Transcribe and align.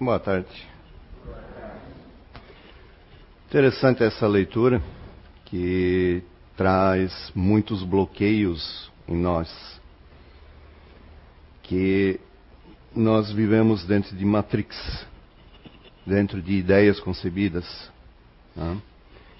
Boa 0.00 0.18
tarde. 0.18 0.48
Interessante 3.46 4.02
essa 4.02 4.26
leitura 4.26 4.82
que 5.44 6.20
traz 6.56 7.30
muitos 7.32 7.84
bloqueios 7.84 8.90
em 9.06 9.14
nós. 9.14 9.80
Que 11.62 12.18
nós 12.92 13.30
vivemos 13.30 13.84
dentro 13.86 14.16
de 14.16 14.24
matrix, 14.24 14.76
dentro 16.04 16.42
de 16.42 16.54
ideias 16.54 16.98
concebidas. 16.98 17.64
Né? 18.56 18.76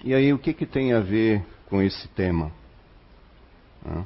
E 0.05 0.13
aí, 0.13 0.31
o 0.31 0.39
que, 0.39 0.53
que 0.53 0.65
tem 0.65 0.93
a 0.93 1.01
ver 1.01 1.43
com 1.69 1.81
esse 1.81 2.07
tema? 2.09 2.49
Né? 3.83 4.05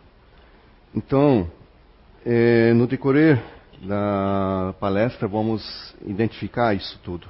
Então, 0.95 1.49
é, 2.25 2.73
no 2.73 2.87
decorrer 2.87 3.39
da 3.81 4.73
palestra, 4.79 5.27
vamos 5.27 5.95
identificar 6.05 6.73
isso 6.73 6.99
tudo. 7.03 7.27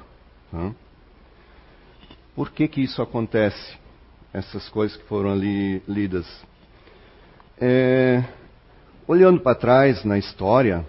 Né? 0.51 0.73
Por 2.35 2.51
que, 2.51 2.67
que 2.67 2.81
isso 2.81 3.01
acontece? 3.01 3.77
Essas 4.33 4.69
coisas 4.69 4.97
que 4.97 5.03
foram 5.05 5.31
ali 5.31 5.81
lidas. 5.87 6.25
É, 7.59 8.23
olhando 9.07 9.41
para 9.41 9.55
trás 9.55 10.03
na 10.05 10.17
história, 10.17 10.85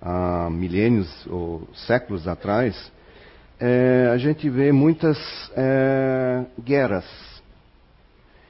há 0.00 0.48
milênios 0.50 1.26
ou 1.26 1.66
séculos 1.74 2.28
atrás, 2.28 2.92
é, 3.58 4.08
a 4.12 4.16
gente 4.16 4.48
vê 4.48 4.70
muitas 4.70 5.18
é, 5.56 6.44
guerras. 6.62 7.06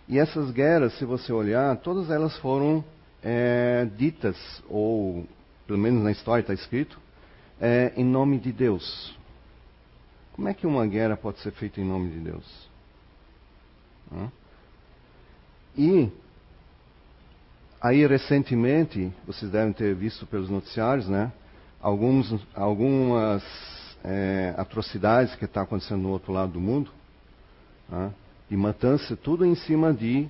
E 0.07 0.19
essas 0.19 0.51
guerras, 0.51 0.93
se 0.99 1.05
você 1.05 1.33
olhar, 1.33 1.77
todas 1.77 2.11
elas 2.11 2.37
foram 2.39 2.85
é, 3.23 3.87
ditas, 3.97 4.37
ou 4.69 5.27
pelo 5.69 5.79
menos 5.79 6.03
na 6.03 6.11
história 6.11 6.41
está 6.41 6.55
escrito, 6.55 6.99
é, 7.61 7.93
em 7.95 8.05
nome 8.05 8.39
de 8.39 8.51
Deus. 8.51 9.15
Como 10.33 10.49
é 10.49 10.55
que 10.55 10.67
uma 10.67 10.87
guerra 10.87 11.15
pode 11.15 11.41
ser 11.41 11.53
feita 11.53 11.79
em 11.79 11.85
nome 11.85 12.11
de 12.11 12.21
Deus? 12.21 12.69
Hã? 14.11 14.33
E 15.77 16.11
aí 17.83 18.07
recentemente, 18.07 19.13
vocês 19.27 19.51
devem 19.53 19.75
ter 19.75 19.95
visto 19.95 20.27
pelos 20.27 20.49
noticiários, 20.49 21.07
né? 21.07 21.31
Alguns, 21.83 22.35
algumas 22.55 23.45
é, 24.03 24.55
atrocidades 24.57 25.35
que 25.35 25.45
estão 25.45 25.63
tá 25.63 25.67
acontecendo 25.67 26.01
no 26.01 26.09
outro 26.09 26.33
lado 26.33 26.53
do 26.53 26.61
mundo, 26.61 26.91
né? 27.91 28.11
matança, 28.51 29.15
tudo 29.17 29.45
em 29.45 29.55
cima 29.55 29.93
de 29.93 30.27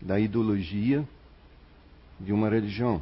da 0.00 0.18
ideologia 0.18 1.06
de 2.18 2.32
uma 2.32 2.48
religião. 2.48 3.00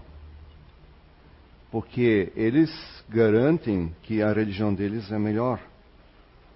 Porque 1.71 2.33
eles 2.37 2.71
garantem 3.09 3.95
que 4.03 4.23
a 4.23 4.33
religião 4.33 4.73
deles 4.73 5.11
é 5.11 5.19
melhor 5.19 5.61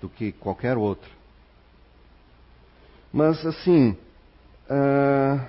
do 0.01 0.09
que 0.09 0.33
qualquer 0.33 0.77
outra. 0.77 1.11
Mas 3.13 3.45
assim, 3.45 3.97
uh, 4.71 5.41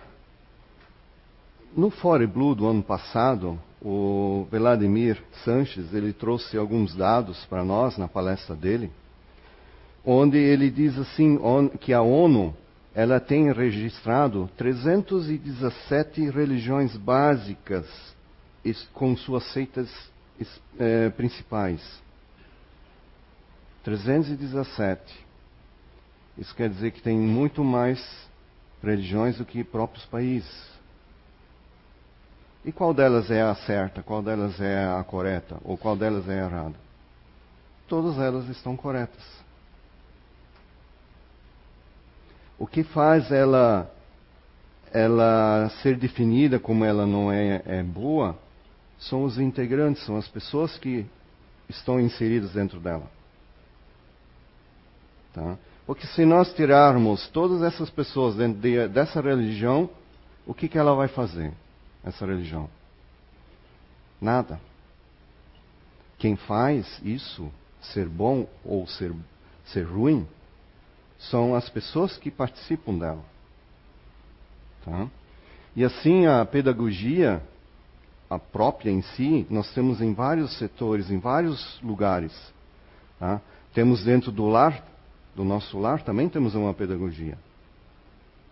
no 1.76 1.90
Fore 1.90 2.26
Blue 2.28 2.56
do 2.56 2.68
ano 2.68 2.84
passado, 2.84 3.60
o 3.82 4.46
Vladimir 4.52 5.24
Sanches 5.44 5.94
ele 5.94 6.14
trouxe 6.14 6.58
alguns 6.58 6.96
dados 6.96 7.46
para 7.46 7.64
nós 7.64 7.98
na 7.98 8.08
palestra 8.08 8.56
dele, 8.56 8.92
onde 10.06 10.38
ele 10.38 10.70
diz 10.70 10.98
assim 10.98 11.40
que 11.80 11.94
a 11.94 12.02
ONU 12.02 12.56
ela 12.94 13.20
tem 13.20 13.52
registrado 13.52 14.50
317 14.58 16.30
religiões 16.30 16.96
básicas 16.98 17.88
com 18.94 19.16
suas 19.16 19.44
seitas 19.52 19.90
é, 20.80 21.10
principais. 21.10 21.82
317. 23.84 25.26
Isso 26.38 26.56
quer 26.56 26.70
dizer 26.70 26.92
que 26.92 27.02
tem 27.02 27.18
muito 27.18 27.64
mais 27.64 28.00
religiões 28.82 29.38
do 29.38 29.46
que 29.46 29.64
próprios 29.64 30.06
países. 30.06 30.72
E 32.64 32.72
qual 32.72 32.94
delas 32.94 33.32
é 33.32 33.42
a 33.42 33.56
certa, 33.56 34.04
qual 34.04 34.22
delas 34.22 34.60
é 34.62 34.86
a 34.86 35.04
correta, 35.04 35.58
ou 35.64 35.78
qual 35.78 35.96
delas 35.96 36.30
é 36.30 36.42
a 36.42 36.46
errada? 36.46 36.76
Todas 37.88 38.20
elas 38.20 38.48
estão 38.50 38.78
corretas. 38.78 39.24
O 42.58 42.68
que 42.68 42.84
faz 42.84 43.32
ela, 43.32 43.92
ela 44.94 45.70
ser 45.82 45.98
definida 45.98 46.60
como 46.60 46.86
ela 46.86 47.08
não 47.08 47.32
é, 47.32 47.64
é 47.66 47.82
boa 47.82 48.38
são 49.02 49.26
os 49.26 49.38
integrantes, 49.38 50.06
são 50.06 50.16
as 50.16 50.28
pessoas 50.28 50.78
que 50.78 51.06
estão 51.68 52.00
inseridas 52.00 52.54
dentro 52.54 52.80
dela. 52.80 53.10
Tá? 55.34 55.58
Porque 55.86 56.08
se 56.08 56.26
nós 56.26 56.54
tirarmos 56.54 57.28
todas 57.30 57.62
essas 57.62 57.90
pessoas 57.90 58.36
dentro 58.36 58.62
de, 58.62 58.88
dessa 58.88 59.20
religião, 59.20 59.90
o 60.46 60.54
que, 60.54 60.70
que 60.70 60.78
ela 60.78 60.96
vai 60.96 61.10
fazer? 61.10 61.54
essa 62.04 62.26
religião? 62.26 62.70
Nada. 64.20 64.60
Quem 66.18 66.36
faz 66.36 67.00
isso, 67.04 67.52
ser 67.82 68.08
bom 68.08 68.48
ou 68.64 68.86
ser, 68.88 69.14
ser 69.66 69.84
ruim, 69.84 70.28
são 71.18 71.56
as 71.56 71.70
pessoas 71.70 72.18
que 72.18 72.30
participam 72.30 72.98
dela. 72.98 73.24
Tá? 74.86 75.08
E 75.76 75.84
assim 75.84 76.26
a 76.26 76.46
pedagogia, 76.46 77.42
a 78.32 78.40
própria 78.40 78.90
em 78.90 79.02
si, 79.02 79.46
nós 79.50 79.74
temos 79.74 80.00
em 80.00 80.14
vários 80.14 80.58
setores, 80.58 81.12
em 81.12 81.20
vários 81.20 81.78
lugares. 81.82 82.32
Tá? 83.20 83.42
Temos 83.74 84.06
dentro 84.06 84.32
do 84.32 84.48
lar, 84.48 84.88
do 85.36 85.44
nosso 85.44 85.78
lar, 85.78 86.02
também 86.02 86.30
temos 86.30 86.56
uma 86.56 86.74
pedagogia, 86.74 87.38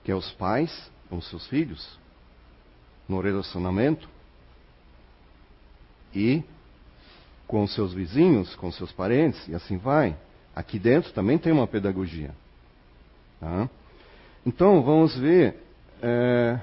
que 0.04 0.12
é 0.12 0.16
os 0.16 0.30
pais 0.34 0.92
com 1.10 1.22
seus 1.22 1.48
filhos 1.48 1.98
no 3.08 3.22
relacionamento 3.22 4.10
e 6.14 6.44
com 7.48 7.66
seus 7.66 7.94
vizinhos, 7.94 8.54
com 8.56 8.70
seus 8.74 8.92
parentes 8.92 9.48
e 9.48 9.56
assim 9.56 9.78
vai. 9.78 10.14
Aqui 10.54 10.78
dentro 10.78 11.14
também 11.14 11.38
tem 11.38 11.54
uma 11.54 11.66
pedagogia. 11.66 12.36
Tá? 13.40 13.70
Então 14.46 14.84
vamos 14.84 15.18
ver 15.18 15.56
é, 16.02 16.60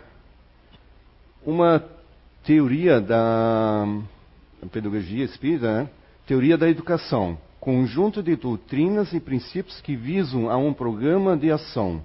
uma 1.42 1.95
teoria 2.46 3.00
da, 3.00 3.84
da 4.62 4.68
pedagogia 4.68 5.24
espírita, 5.24 5.82
né? 5.82 5.90
teoria 6.26 6.56
da 6.56 6.68
educação, 6.68 7.36
conjunto 7.60 8.22
de 8.22 8.36
doutrinas 8.36 9.12
e 9.12 9.20
princípios 9.20 9.80
que 9.80 9.96
visam 9.96 10.48
a 10.48 10.56
um 10.56 10.72
programa 10.72 11.36
de 11.36 11.50
ação. 11.50 12.02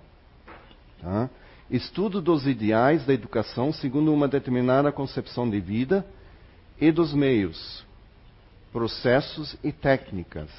Tá? 1.00 1.29
estudo 1.69 2.22
dos 2.22 2.46
ideais 2.46 3.06
da 3.06 3.13
educação 3.13 3.72
segundo 3.72 4.13
uma 4.13 4.28
determinada 4.28 4.91
concepção 4.91 5.50
de 5.50 5.59
vida 5.59 6.06
e 6.79 6.91
dos 6.91 7.13
meios, 7.13 7.85
processos 8.73 9.56
e 9.63 9.72
técnicas 9.72 10.50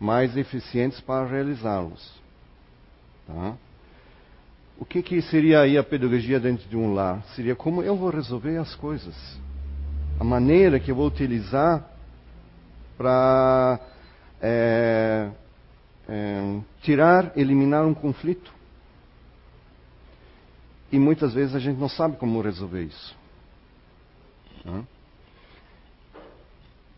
mais 0.00 0.36
eficientes 0.36 1.00
para 1.00 1.26
realizá-los. 1.26 2.12
Tá? 3.26 3.54
O 4.78 4.84
que, 4.84 5.02
que 5.02 5.22
seria 5.22 5.60
aí 5.60 5.78
a 5.78 5.84
pedagogia 5.84 6.40
dentro 6.40 6.68
de 6.68 6.76
um 6.76 6.94
lar? 6.94 7.22
Seria 7.34 7.54
como 7.54 7.82
eu 7.82 7.96
vou 7.96 8.10
resolver 8.10 8.56
as 8.56 8.74
coisas. 8.74 9.14
A 10.18 10.24
maneira 10.24 10.80
que 10.80 10.90
eu 10.90 10.96
vou 10.96 11.06
utilizar 11.06 11.88
para 12.96 13.80
é, 14.40 15.30
é, 16.08 16.60
tirar, 16.82 17.32
eliminar 17.36 17.84
um 17.84 17.94
conflito. 17.94 18.52
E 20.90 20.98
muitas 20.98 21.34
vezes 21.34 21.54
a 21.54 21.58
gente 21.58 21.78
não 21.78 21.88
sabe 21.88 22.16
como 22.16 22.40
resolver 22.40 22.82
isso. 22.82 23.16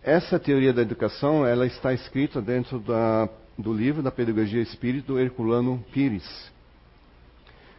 Essa 0.02 0.38
teoria 0.38 0.72
da 0.72 0.82
educação, 0.82 1.46
ela 1.46 1.66
está 1.66 1.92
escrita 1.92 2.40
dentro 2.40 2.78
da, 2.78 3.28
do 3.58 3.72
livro 3.72 4.02
da 4.02 4.10
Pedagogia 4.10 4.62
Espírita 4.62 5.08
do 5.08 5.18
Herculano 5.18 5.84
Pires. 5.92 6.55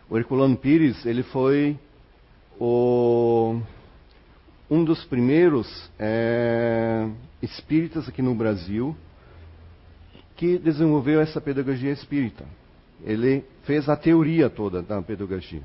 O 0.09 0.17
Herculano 0.17 0.55
Pires, 0.55 1.05
ele 1.05 1.21
foi 1.21 1.77
o, 2.57 3.59
um 4.71 4.83
dos 4.85 5.03
primeiros 5.03 5.67
é, 5.99 7.09
espíritas 7.41 8.07
aqui 8.07 8.21
no 8.21 8.33
Brasil 8.33 8.95
que 10.37 10.57
desenvolveu 10.57 11.19
essa 11.19 11.41
pedagogia 11.41 11.91
espírita. 11.91 12.45
Ele 13.03 13.43
fez 13.63 13.89
a 13.89 13.97
teoria 13.97 14.49
toda 14.49 14.81
da 14.81 15.01
pedagogia. 15.01 15.63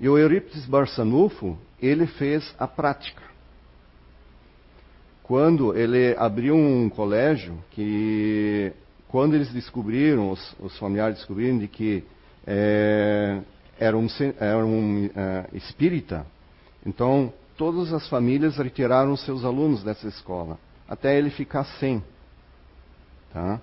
E 0.00 0.08
o 0.08 0.16
Eurípides 0.16 0.64
Barçanufo, 0.64 1.58
ele 1.82 2.06
fez 2.06 2.54
a 2.58 2.66
prática. 2.66 3.22
Quando 5.22 5.76
ele 5.76 6.16
abriu 6.16 6.56
um 6.56 6.88
colégio, 6.88 7.58
que 7.72 8.72
quando 9.08 9.34
eles 9.34 9.52
descobriram, 9.52 10.30
os, 10.30 10.56
os 10.58 10.78
familiares 10.78 11.18
descobriram 11.18 11.58
de 11.58 11.68
que 11.68 12.04
é, 12.46 13.40
era 13.78 13.96
um, 13.96 14.06
era 14.38 14.64
um 14.64 15.10
é, 15.14 15.46
espírita, 15.54 16.26
então 16.84 17.32
todas 17.56 17.92
as 17.92 18.08
famílias 18.08 18.56
retiraram 18.56 19.16
seus 19.16 19.44
alunos 19.44 19.82
dessa 19.82 20.06
escola, 20.06 20.58
até 20.88 21.18
ele 21.18 21.30
ficar 21.30 21.64
sem 21.64 22.02
Tá? 23.32 23.60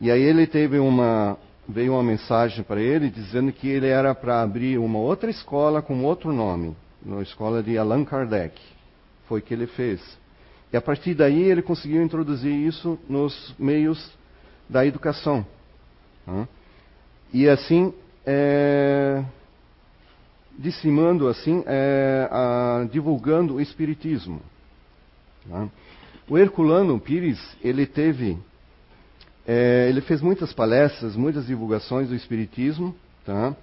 E 0.00 0.10
aí 0.10 0.22
ele 0.22 0.46
teve 0.46 0.78
uma 0.78 1.36
veio 1.68 1.94
uma 1.94 2.02
mensagem 2.02 2.62
para 2.62 2.80
ele 2.80 3.10
dizendo 3.10 3.52
que 3.52 3.68
ele 3.68 3.88
era 3.88 4.14
para 4.14 4.40
abrir 4.40 4.78
uma 4.78 4.98
outra 4.98 5.28
escola 5.28 5.82
com 5.82 6.04
outro 6.04 6.32
nome, 6.32 6.76
na 7.04 7.20
escola 7.22 7.62
de 7.62 7.76
Allan 7.76 8.04
Kardec. 8.04 8.60
Foi 9.28 9.40
o 9.40 9.42
que 9.42 9.52
ele 9.52 9.66
fez. 9.66 10.00
E 10.72 10.76
a 10.76 10.80
partir 10.80 11.14
daí 11.14 11.42
ele 11.42 11.62
conseguiu 11.62 12.02
introduzir 12.02 12.52
isso 12.52 12.98
nos 13.08 13.54
meios 13.58 14.12
da 14.68 14.86
educação. 14.86 15.44
Tá? 16.24 16.48
E 17.32 17.48
assim, 17.48 17.92
é, 18.24 19.24
dissimando 20.58 21.28
assim, 21.28 21.62
é, 21.66 22.28
a, 22.30 22.86
divulgando 22.90 23.54
o 23.54 23.60
espiritismo. 23.60 24.40
Tá? 25.48 25.68
O 26.28 26.36
Herculano 26.36 26.98
Pires, 26.98 27.40
ele 27.62 27.86
teve, 27.86 28.36
é, 29.46 29.86
ele 29.88 30.00
fez 30.00 30.20
muitas 30.20 30.52
palestras, 30.52 31.14
muitas 31.14 31.46
divulgações 31.46 32.08
do 32.08 32.16
espiritismo, 32.16 32.94
tá? 33.24 33.54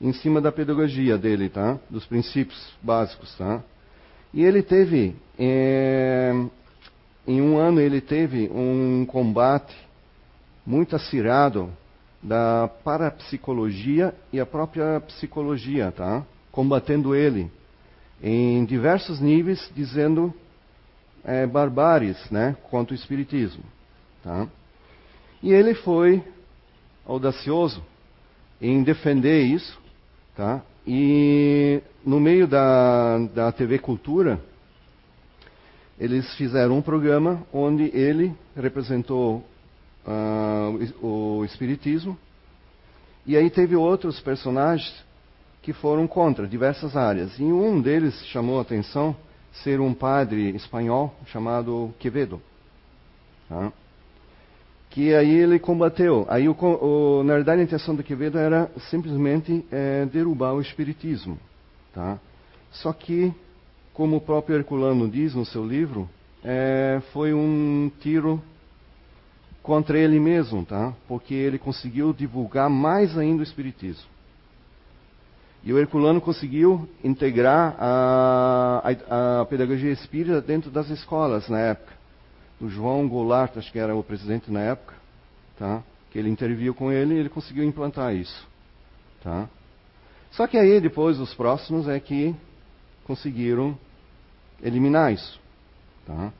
Em 0.00 0.12
cima 0.12 0.40
da 0.40 0.52
pedagogia 0.52 1.16
dele, 1.16 1.48
tá? 1.48 1.78
Dos 1.88 2.04
princípios 2.04 2.74
básicos, 2.82 3.34
tá? 3.38 3.62
E 4.34 4.44
ele 4.44 4.62
teve, 4.62 5.16
é, 5.38 6.32
em 7.26 7.40
um 7.40 7.56
ano 7.56 7.80
ele 7.80 8.02
teve 8.02 8.50
um 8.52 9.06
combate 9.06 9.74
muito 10.66 10.94
acirrado 10.94 11.70
da 12.22 12.68
parapsicologia 12.84 14.14
e 14.32 14.38
a 14.38 14.46
própria 14.46 15.00
psicologia, 15.00 15.90
tá? 15.90 16.24
Combatendo 16.52 17.14
ele 17.14 17.50
em 18.22 18.64
diversos 18.64 19.20
níveis, 19.20 19.70
dizendo 19.74 20.32
é, 21.24 21.46
barbáries, 21.46 22.18
né? 22.30 22.56
Contra 22.70 22.92
o 22.92 22.96
espiritismo, 22.96 23.64
tá? 24.22 24.46
E 25.42 25.52
ele 25.52 25.74
foi 25.74 26.22
audacioso 27.06 27.82
em 28.60 28.82
defender 28.82 29.42
isso, 29.42 29.80
tá? 30.36 30.62
E 30.86 31.82
no 32.04 32.20
meio 32.20 32.46
da, 32.46 33.18
da 33.34 33.52
TV 33.52 33.78
Cultura, 33.78 34.40
eles 35.98 36.34
fizeram 36.34 36.78
um 36.78 36.82
programa 36.82 37.46
onde 37.52 37.84
ele 37.94 38.34
representou 38.56 39.44
uh, 40.06 41.06
o 41.06 41.44
Espiritismo. 41.44 42.16
E 43.26 43.36
aí 43.36 43.50
teve 43.50 43.76
outros 43.76 44.20
personagens 44.20 44.92
que 45.62 45.72
foram 45.72 46.06
contra 46.06 46.46
diversas 46.46 46.96
áreas. 46.96 47.38
E 47.38 47.44
um 47.44 47.80
deles 47.80 48.14
chamou 48.26 48.58
a 48.58 48.62
atenção 48.62 49.14
ser 49.52 49.80
um 49.80 49.92
padre 49.92 50.50
espanhol 50.56 51.14
chamado 51.26 51.94
Quevedo. 51.98 52.40
Tá? 53.48 53.72
Que 54.90 55.14
aí 55.14 55.30
ele 55.30 55.58
combateu. 55.58 56.26
Aí, 56.28 56.48
o, 56.48 56.56
o, 56.60 57.22
na 57.22 57.34
verdade, 57.34 57.60
a 57.60 57.64
intenção 57.64 57.94
do 57.94 58.02
Quevedo 58.02 58.38
era 58.38 58.70
simplesmente 58.90 59.64
é, 59.70 60.06
derrubar 60.06 60.54
o 60.54 60.60
espiritismo. 60.60 61.38
Tá? 61.92 62.18
Só 62.72 62.92
que, 62.92 63.32
como 63.92 64.16
o 64.16 64.20
próprio 64.20 64.56
Herculano 64.56 65.08
diz 65.08 65.34
no 65.34 65.44
seu 65.44 65.64
livro, 65.64 66.08
é, 66.42 67.00
foi 67.12 67.34
um 67.34 67.90
tiro 68.00 68.42
contra 69.62 69.98
ele 69.98 70.18
mesmo, 70.18 70.64
tá? 70.64 70.94
Porque 71.06 71.34
ele 71.34 71.58
conseguiu 71.58 72.12
divulgar 72.12 72.70
mais 72.70 73.16
ainda 73.16 73.40
o 73.40 73.42
espiritismo. 73.42 74.08
E 75.62 75.72
o 75.72 75.78
Herculano 75.78 76.20
conseguiu 76.20 76.88
integrar 77.04 77.76
a, 77.78 78.82
a, 78.82 79.40
a, 79.40 79.44
pedagogia 79.44 79.92
espírita 79.92 80.40
dentro 80.40 80.70
das 80.70 80.88
escolas 80.88 81.48
na 81.48 81.58
época. 81.58 81.92
O 82.60 82.68
João 82.68 83.06
Goulart, 83.06 83.56
acho 83.56 83.70
que 83.70 83.78
era 83.78 83.94
o 83.94 84.02
presidente 84.02 84.50
na 84.50 84.60
época, 84.60 84.94
tá? 85.58 85.82
que 86.10 86.18
ele 86.18 86.30
interviu 86.30 86.74
com 86.74 86.90
ele 86.90 87.14
e 87.14 87.18
ele 87.18 87.28
conseguiu 87.28 87.62
implantar 87.62 88.14
isso. 88.14 88.48
Tá? 89.22 89.48
Só 90.30 90.46
que 90.46 90.56
aí 90.56 90.80
depois 90.80 91.20
os 91.20 91.34
próximos 91.34 91.88
é 91.88 92.00
que 92.00 92.34
conseguiram 93.04 93.78
eliminar 94.62 95.12
isso. 95.12 95.38
Tá? 96.06 96.32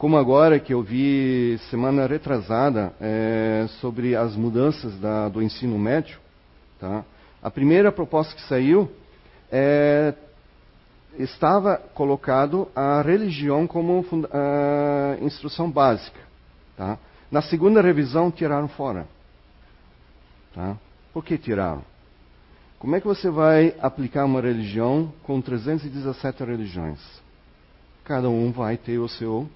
Como 0.00 0.16
agora 0.16 0.58
que 0.58 0.72
eu 0.72 0.82
vi 0.82 1.58
semana 1.68 2.06
retrasada 2.06 2.90
é, 2.98 3.66
sobre 3.82 4.16
as 4.16 4.34
mudanças 4.34 4.98
da, 4.98 5.28
do 5.28 5.42
ensino 5.42 5.78
médio, 5.78 6.18
tá? 6.78 7.04
a 7.42 7.50
primeira 7.50 7.92
proposta 7.92 8.34
que 8.34 8.40
saiu 8.48 8.90
é, 9.52 10.14
estava 11.18 11.76
colocado 11.76 12.66
a 12.74 13.02
religião 13.02 13.66
como 13.66 14.00
uh, 14.00 15.22
instrução 15.22 15.70
básica. 15.70 16.20
Tá? 16.78 16.98
Na 17.30 17.42
segunda 17.42 17.82
revisão 17.82 18.30
tiraram 18.30 18.68
fora. 18.68 19.06
Tá? 20.54 20.78
Por 21.12 21.22
que 21.22 21.36
tiraram? 21.36 21.84
Como 22.78 22.96
é 22.96 23.02
que 23.02 23.06
você 23.06 23.28
vai 23.28 23.74
aplicar 23.82 24.24
uma 24.24 24.40
religião 24.40 25.12
com 25.24 25.42
317 25.42 26.42
religiões? 26.42 27.00
Cada 28.02 28.30
um 28.30 28.50
vai 28.50 28.78
ter 28.78 28.96
o 28.96 29.06
seu 29.06 29.46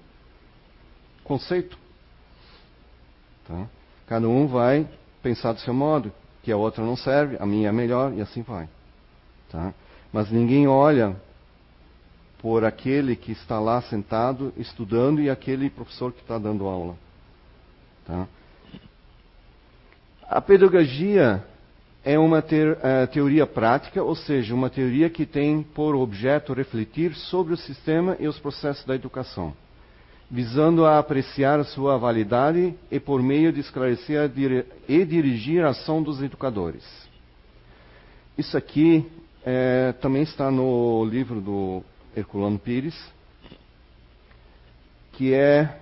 conceito. 1.25 1.77
Tá? 3.47 3.67
Cada 4.07 4.29
um 4.29 4.47
vai 4.47 4.87
pensar 5.21 5.51
do 5.51 5.59
seu 5.59 5.73
modo, 5.73 6.13
que 6.41 6.51
a 6.51 6.57
outra 6.57 6.83
não 6.83 6.95
serve, 6.95 7.35
a 7.39 7.45
minha 7.45 7.69
é 7.69 7.71
melhor 7.71 8.13
e 8.13 8.21
assim 8.21 8.41
vai. 8.41 8.69
Tá? 9.51 9.73
Mas 10.13 10.31
ninguém 10.31 10.67
olha 10.67 11.15
por 12.39 12.63
aquele 12.63 13.15
que 13.15 13.31
está 13.31 13.59
lá 13.59 13.81
sentado 13.81 14.53
estudando 14.55 15.19
e 15.19 15.29
aquele 15.29 15.69
professor 15.69 16.13
que 16.13 16.21
está 16.21 16.37
dando 16.37 16.67
aula. 16.67 16.95
Tá? 18.05 18.27
A 20.29 20.39
pedagogia 20.39 21.43
é 22.03 22.19
uma 22.19 22.43
é, 22.83 23.07
teoria 23.07 23.47
prática, 23.47 24.03
ou 24.03 24.15
seja, 24.15 24.53
uma 24.53 24.69
teoria 24.69 25.09
que 25.09 25.25
tem 25.25 25.63
por 25.63 25.95
objeto 25.95 26.53
refletir 26.53 27.15
sobre 27.15 27.53
o 27.53 27.57
sistema 27.57 28.15
e 28.19 28.27
os 28.27 28.37
processos 28.37 28.85
da 28.85 28.93
educação 28.93 29.55
visando 30.29 30.85
a 30.85 30.97
apreciar 30.99 31.63
sua 31.65 31.97
validade 31.97 32.73
e 32.91 32.99
por 32.99 33.21
meio 33.21 33.53
de 33.53 33.59
esclarecer 33.59 34.31
e 34.87 35.05
dirigir 35.05 35.63
a 35.63 35.69
ação 35.69 36.01
dos 36.01 36.21
educadores. 36.21 36.83
Isso 38.37 38.57
aqui 38.57 39.09
é, 39.45 39.93
também 40.01 40.23
está 40.23 40.49
no 40.49 41.05
livro 41.05 41.39
do 41.39 41.83
Herculano 42.15 42.59
Pires, 42.59 42.95
que 45.13 45.33
é 45.33 45.79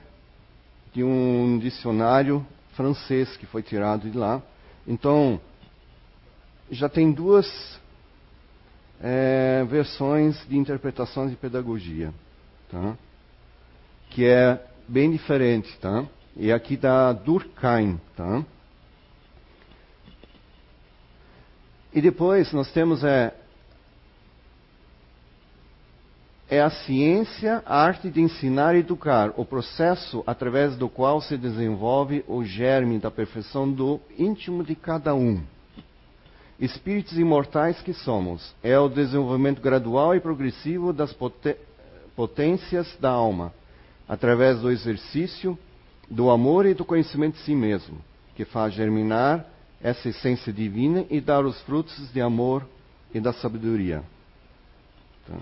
de 0.94 1.04
um 1.04 1.58
dicionário 1.58 2.46
francês 2.74 3.36
que 3.38 3.46
foi 3.46 3.64
tirado 3.64 4.10
de 4.10 4.18
lá. 4.18 4.42
Então, 4.86 5.40
já 6.70 6.90
tem 6.90 7.12
duas 7.12 7.80
é, 9.02 9.66
versões 9.68 10.38
de 10.48 10.58
interpretações 10.58 11.32
de 11.32 11.38
pedagogia. 11.38 12.14
Tá? 12.70 12.96
Que 14.14 14.26
é 14.26 14.64
bem 14.88 15.12
diferente, 15.12 15.76
tá? 15.80 16.06
E 16.38 16.52
aqui 16.52 16.78
da 16.78 17.12
Durkheim, 17.14 18.00
tá? 18.16 18.46
E 21.92 22.00
depois 22.00 22.54
nós 22.54 22.72
temos 22.72 23.04
é, 23.04 23.34
é 26.48 26.62
a 26.62 26.70
ciência, 26.70 27.64
a 27.66 27.84
arte 27.84 28.10
de 28.10 28.22
ensinar 28.22 28.76
e 28.76 28.80
educar, 28.80 29.34
o 29.36 29.44
processo 29.44 30.24
através 30.28 30.76
do 30.76 30.88
qual 30.88 31.20
se 31.20 31.36
desenvolve 31.36 32.24
o 32.28 32.44
germe 32.44 33.00
da 33.00 33.10
perfeição 33.10 33.72
do 33.72 34.00
íntimo 34.18 34.64
de 34.64 34.76
cada 34.76 35.16
um. 35.16 35.42
Espíritos 36.60 37.18
imortais 37.18 37.82
que 37.82 37.94
somos, 37.94 38.56
é 38.62 38.78
o 38.78 38.90
desenvolvimento 38.90 39.60
gradual 39.60 40.16
e 40.16 40.20
progressivo 40.20 40.94
das 40.94 41.16
potências 42.16 42.96
da 43.00 43.10
alma 43.10 43.52
através 44.08 44.60
do 44.60 44.72
exercício 44.72 45.58
do 46.10 46.30
amor 46.30 46.66
e 46.66 46.74
do 46.74 46.86
conhecimento 46.86 47.36
de 47.36 47.42
si 47.42 47.56
mesmo, 47.56 47.98
que 48.36 48.46
faz 48.46 48.74
germinar 48.74 49.46
essa 49.82 50.10
essência 50.10 50.52
divina 50.52 51.06
e 51.10 51.20
dar 51.20 51.46
os 51.46 51.60
frutos 51.62 52.12
de 52.12 52.22
amor 52.22 52.66
e 53.14 53.20
da 53.20 53.34
sabedoria. 53.34 54.04
Então, 55.24 55.42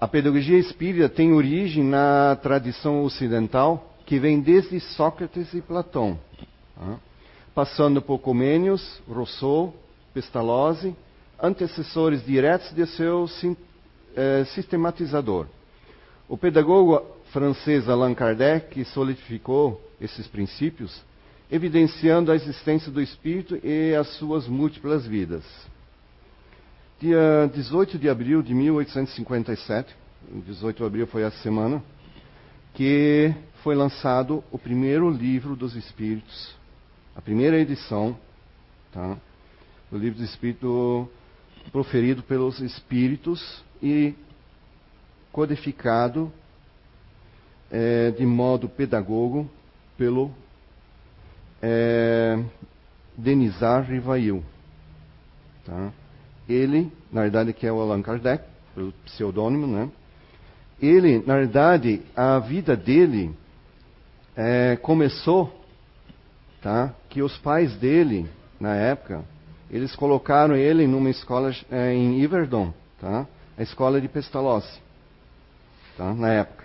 a 0.00 0.08
pedagogia 0.08 0.58
espírita 0.58 1.08
tem 1.08 1.32
origem 1.32 1.82
na 1.82 2.36
tradição 2.36 3.04
ocidental 3.04 3.94
que 4.04 4.18
vem 4.18 4.40
desde 4.40 4.78
Sócrates 4.80 5.54
e 5.54 5.62
Platão, 5.62 6.18
tá? 6.76 6.98
passando 7.54 8.02
por 8.02 8.18
Comênios, 8.18 9.00
Rousseau, 9.08 9.74
Pestalozzi, 10.12 10.94
antecessores 11.42 12.24
diretos 12.24 12.70
de 12.74 12.86
seu 12.86 13.26
eh, 14.16 14.44
sistematizador. 14.54 15.46
O 16.26 16.38
pedagogo 16.38 17.02
francês 17.32 17.86
Allan 17.86 18.14
Kardec 18.14 18.82
solidificou 18.86 19.80
esses 20.00 20.26
princípios, 20.26 21.02
evidenciando 21.50 22.32
a 22.32 22.34
existência 22.34 22.90
do 22.90 23.00
espírito 23.02 23.58
e 23.62 23.94
as 23.94 24.08
suas 24.16 24.48
múltiplas 24.48 25.06
vidas. 25.06 25.44
Dia 26.98 27.50
18 27.52 27.98
de 27.98 28.08
abril 28.08 28.42
de 28.42 28.54
1857, 28.54 29.94
18 30.46 30.78
de 30.78 30.84
abril 30.84 31.06
foi 31.06 31.22
essa 31.22 31.36
semana, 31.42 31.82
que 32.72 33.34
foi 33.62 33.74
lançado 33.74 34.42
o 34.50 34.58
primeiro 34.58 35.10
livro 35.10 35.54
dos 35.54 35.76
Espíritos, 35.76 36.54
a 37.14 37.20
primeira 37.20 37.58
edição, 37.58 38.16
tá? 38.90 39.18
O 39.92 39.98
livro 39.98 40.18
dos 40.18 40.30
Espíritos 40.30 41.06
proferido 41.70 42.22
pelos 42.22 42.60
Espíritos 42.60 43.62
e 43.82 44.14
codificado 45.34 46.32
é, 47.68 48.12
de 48.12 48.24
modo 48.24 48.68
pedagogo 48.68 49.50
pelo 49.98 50.30
é, 51.60 52.38
Denizar 53.18 53.82
Rivail. 53.82 54.44
Tá? 55.66 55.90
Ele, 56.48 56.92
na 57.10 57.22
verdade, 57.22 57.52
que 57.52 57.66
é 57.66 57.72
o 57.72 57.80
Allan 57.80 58.00
Kardec, 58.00 58.44
pelo 58.76 58.92
pseudônimo, 59.04 59.66
né? 59.66 59.90
Ele, 60.80 61.20
na 61.26 61.34
verdade, 61.34 62.00
a 62.14 62.38
vida 62.38 62.76
dele 62.76 63.34
é, 64.36 64.76
começou, 64.76 65.52
tá? 66.62 66.94
Que 67.08 67.22
os 67.22 67.36
pais 67.38 67.74
dele, 67.76 68.28
na 68.60 68.76
época, 68.76 69.24
eles 69.68 69.96
colocaram 69.96 70.54
ele 70.54 70.86
numa 70.86 71.10
escola 71.10 71.52
é, 71.72 71.92
em 71.92 72.20
Iverdon, 72.20 72.72
tá? 73.00 73.26
A 73.58 73.62
escola 73.62 74.00
de 74.00 74.06
Pestalozzi, 74.06 74.83
tá? 75.96 76.12
Na 76.14 76.30
época. 76.30 76.64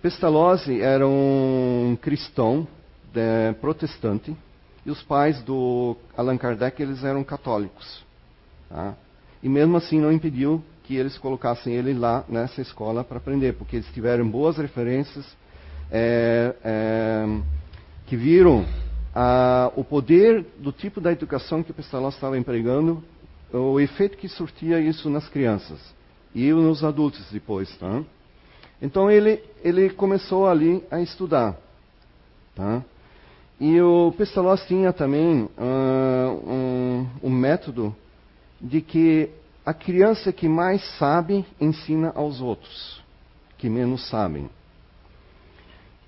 Pestalozzi 0.00 0.80
era 0.80 1.06
um 1.06 1.96
cristão 2.00 2.66
é, 3.14 3.52
protestante 3.52 4.36
e 4.86 4.90
os 4.90 5.02
pais 5.02 5.42
do 5.42 5.96
Allan 6.16 6.38
Kardec 6.38 6.80
eles 6.80 7.02
eram 7.02 7.24
católicos, 7.24 8.04
tá? 8.68 8.94
E 9.42 9.48
mesmo 9.48 9.76
assim 9.76 10.00
não 10.00 10.12
impediu 10.12 10.62
que 10.84 10.96
eles 10.96 11.18
colocassem 11.18 11.74
ele 11.74 11.92
lá 11.92 12.24
nessa 12.28 12.62
escola 12.62 13.04
para 13.04 13.18
aprender, 13.18 13.54
porque 13.54 13.76
eles 13.76 13.88
tiveram 13.92 14.28
boas 14.28 14.56
referências 14.56 15.26
é, 15.90 16.54
é, 16.64 17.40
que 18.06 18.16
viram 18.16 18.64
a, 19.14 19.70
o 19.76 19.84
poder 19.84 20.46
do 20.58 20.72
tipo 20.72 21.00
da 21.00 21.12
educação 21.12 21.62
que 21.62 21.72
Pestalozzi 21.72 22.16
estava 22.16 22.38
empregando, 22.38 23.02
o 23.52 23.80
efeito 23.80 24.16
que 24.16 24.28
surtia 24.28 24.80
isso 24.80 25.10
nas 25.10 25.28
crianças 25.28 25.78
e 26.34 26.52
nos 26.52 26.84
adultos 26.84 27.26
depois, 27.30 27.68
tá? 27.78 28.02
Então 28.80 29.10
ele 29.10 29.42
ele 29.62 29.90
começou 29.90 30.48
ali 30.48 30.84
a 30.90 31.00
estudar, 31.00 31.56
tá? 32.54 32.82
E 33.60 33.80
o 33.80 34.12
Pestalozzi 34.16 34.68
tinha 34.68 34.92
também 34.92 35.42
uh, 35.42 36.48
um, 36.48 37.06
um 37.24 37.30
método 37.30 37.94
de 38.60 38.80
que 38.80 39.30
a 39.66 39.74
criança 39.74 40.32
que 40.32 40.48
mais 40.48 40.82
sabe 40.96 41.44
ensina 41.60 42.12
aos 42.14 42.40
outros, 42.40 43.02
que 43.58 43.68
menos 43.68 44.08
sabem. 44.08 44.48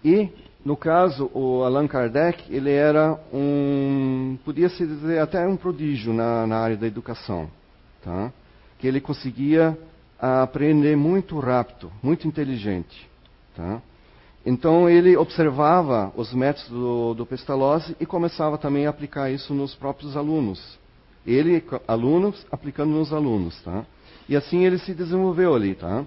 E, 0.05 0.29
no 0.65 0.77
caso, 0.77 1.31
o 1.35 1.63
Allan 1.65 1.87
Kardec, 1.87 2.45
ele 2.49 2.71
era 2.71 3.19
um, 3.33 4.39
podia-se 4.45 4.87
dizer 4.87 5.19
até 5.19 5.47
um 5.47 5.57
prodígio 5.57 6.13
na, 6.13 6.47
na 6.47 6.59
área 6.59 6.77
da 6.77 6.87
educação. 6.87 7.51
Tá? 8.03 8.33
Que 8.79 8.87
ele 8.87 9.01
conseguia 9.01 9.77
aprender 10.21 10.97
muito 10.97 11.39
rápido, 11.39 11.91
muito 12.03 12.29
inteligente. 12.29 13.09
Tá? 13.57 13.81
Então 14.45 14.89
ele 14.89 15.17
observava 15.17 16.13
os 16.17 16.33
métodos 16.33 16.69
do, 16.71 17.15
do 17.15 17.27
Pestalozzi 17.27 17.97
e 18.01 18.07
começava 18.07 18.57
também 18.59 18.87
a 18.87 18.91
aplicar 18.91 19.31
isso 19.31 19.55
nos 19.55 19.75
próprios 19.75 20.17
alunos. 20.17 20.79
Ele, 21.27 21.63
alunos, 21.87 22.47
aplicando 22.51 22.91
nos 22.91 23.13
alunos, 23.13 23.61
tá? 23.63 23.85
E 24.29 24.35
assim 24.35 24.65
ele 24.65 24.79
se 24.79 24.95
desenvolveu 24.95 25.55
ali, 25.55 25.75
tá? 25.75 26.07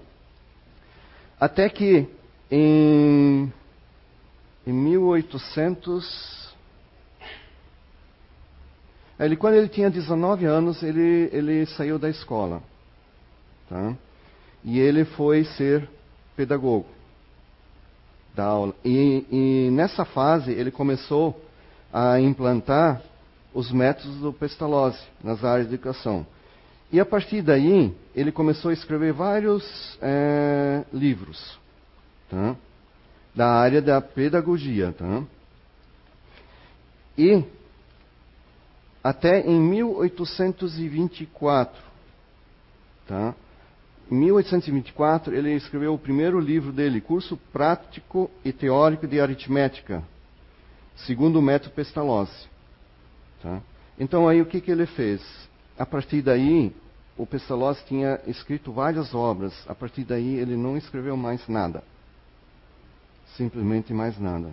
Até 1.40 1.70
que 1.70 2.08
em, 2.50 3.52
em 4.66 4.74
1800, 4.74 6.54
ele, 9.20 9.36
quando 9.36 9.56
ele 9.56 9.68
tinha 9.68 9.90
19 9.90 10.46
anos, 10.46 10.82
ele, 10.82 11.30
ele 11.32 11.66
saiu 11.68 12.00
da 12.00 12.10
escola, 12.10 12.64
tá? 13.74 13.98
E 14.64 14.80
ele 14.80 15.04
foi 15.04 15.44
ser 15.44 15.90
pedagogo 16.36 16.86
da 18.36 18.46
aula. 18.46 18.76
E, 18.86 19.26
e 19.32 19.72
nessa 19.72 20.06
fase 20.06 20.52
ele 20.52 20.70
começou 20.70 21.44
a 21.92 22.20
implantar 22.20 23.02
os 23.52 23.72
métodos 23.72 24.18
do 24.18 24.32
Pestalozzi 24.32 25.02
nas 25.24 25.44
áreas 25.44 25.68
de 25.68 25.74
educação. 25.74 26.24
E 26.92 27.00
a 27.00 27.06
partir 27.06 27.42
daí, 27.42 27.92
ele 28.16 28.32
começou 28.32 28.70
a 28.70 28.74
escrever 28.74 29.14
vários 29.14 29.98
é, 30.00 30.84
livros 30.94 31.58
tá? 32.30 32.56
da 33.34 33.48
área 33.48 33.82
da 33.82 34.00
pedagogia. 34.00 34.92
Tá? 34.92 35.24
E 37.18 37.44
até 39.04 39.42
em 39.42 39.60
1824, 39.60 41.82
tá? 43.08 43.34
Em 44.12 44.16
1824, 44.16 45.34
ele 45.34 45.54
escreveu 45.54 45.94
o 45.94 45.98
primeiro 45.98 46.40
livro 46.40 46.72
dele, 46.72 47.02
Curso 47.02 47.38
Prático 47.52 48.30
e 48.44 48.52
Teórico 48.52 49.08
de 49.08 49.20
Aritmética, 49.20 50.04
segundo 50.96 51.40
o 51.40 51.42
método 51.42 51.74
Pestalozzi. 51.74 52.48
Tá? 53.42 53.62
Então 54.00 54.28
aí 54.28 54.42
o 54.42 54.46
que, 54.46 54.62
que 54.62 54.72
ele 54.72 54.86
fez? 54.86 55.22
A 55.78 55.86
partir 55.86 56.22
daí, 56.22 56.72
o 57.18 57.26
Pestalozzi 57.26 57.84
tinha 57.86 58.20
escrito 58.28 58.72
várias 58.72 59.14
obras. 59.14 59.54
A 59.68 59.76
partir 59.76 60.04
daí 60.04 60.36
ele 60.36 60.56
não 60.56 60.78
escreveu 60.78 61.16
mais 61.16 61.48
nada. 61.48 61.84
Simplesmente 63.38 63.94
mais 63.94 64.20
nada. 64.20 64.50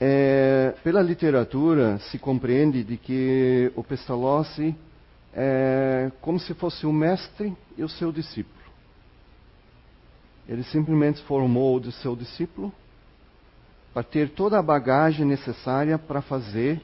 É, 0.00 0.74
pela 0.82 1.02
literatura 1.02 1.98
se 2.10 2.18
compreende 2.18 2.82
de 2.82 2.96
que 2.96 3.70
o 3.76 3.84
Pestalozzi 3.84 4.74
é 5.34 6.10
como 6.20 6.38
se 6.38 6.54
fosse 6.54 6.86
o 6.86 6.92
mestre 6.92 7.56
e 7.76 7.82
o 7.82 7.88
seu 7.88 8.12
discípulo. 8.12 8.60
Ele 10.48 10.62
simplesmente 10.64 11.22
formou 11.22 11.78
o 11.78 11.92
seu 11.92 12.16
discípulo 12.16 12.72
para 13.92 14.02
ter 14.02 14.30
toda 14.30 14.58
a 14.58 14.62
bagagem 14.62 15.24
necessária 15.24 15.98
para 15.98 16.22
fazer 16.22 16.82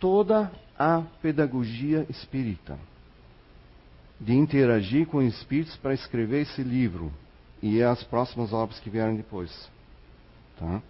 toda 0.00 0.50
a 0.78 1.02
pedagogia 1.20 2.06
espírita, 2.08 2.78
de 4.20 4.34
interagir 4.34 5.06
com 5.06 5.22
espíritos 5.22 5.76
para 5.76 5.94
escrever 5.94 6.42
esse 6.42 6.62
livro 6.62 7.12
e 7.62 7.82
as 7.82 8.02
próximas 8.02 8.52
obras 8.52 8.80
que 8.80 8.90
vieram 8.90 9.14
depois. 9.14 9.52
Tá? 10.58 10.82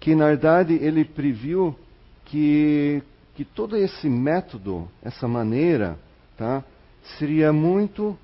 Que 0.00 0.14
na 0.14 0.28
verdade 0.28 0.74
ele 0.74 1.04
previu 1.04 1.78
que, 2.24 3.02
que 3.36 3.44
todo 3.44 3.76
esse 3.76 4.08
método, 4.08 4.88
essa 5.02 5.28
maneira, 5.28 5.98
tá, 6.38 6.64
seria 7.18 7.52
muito 7.52 8.18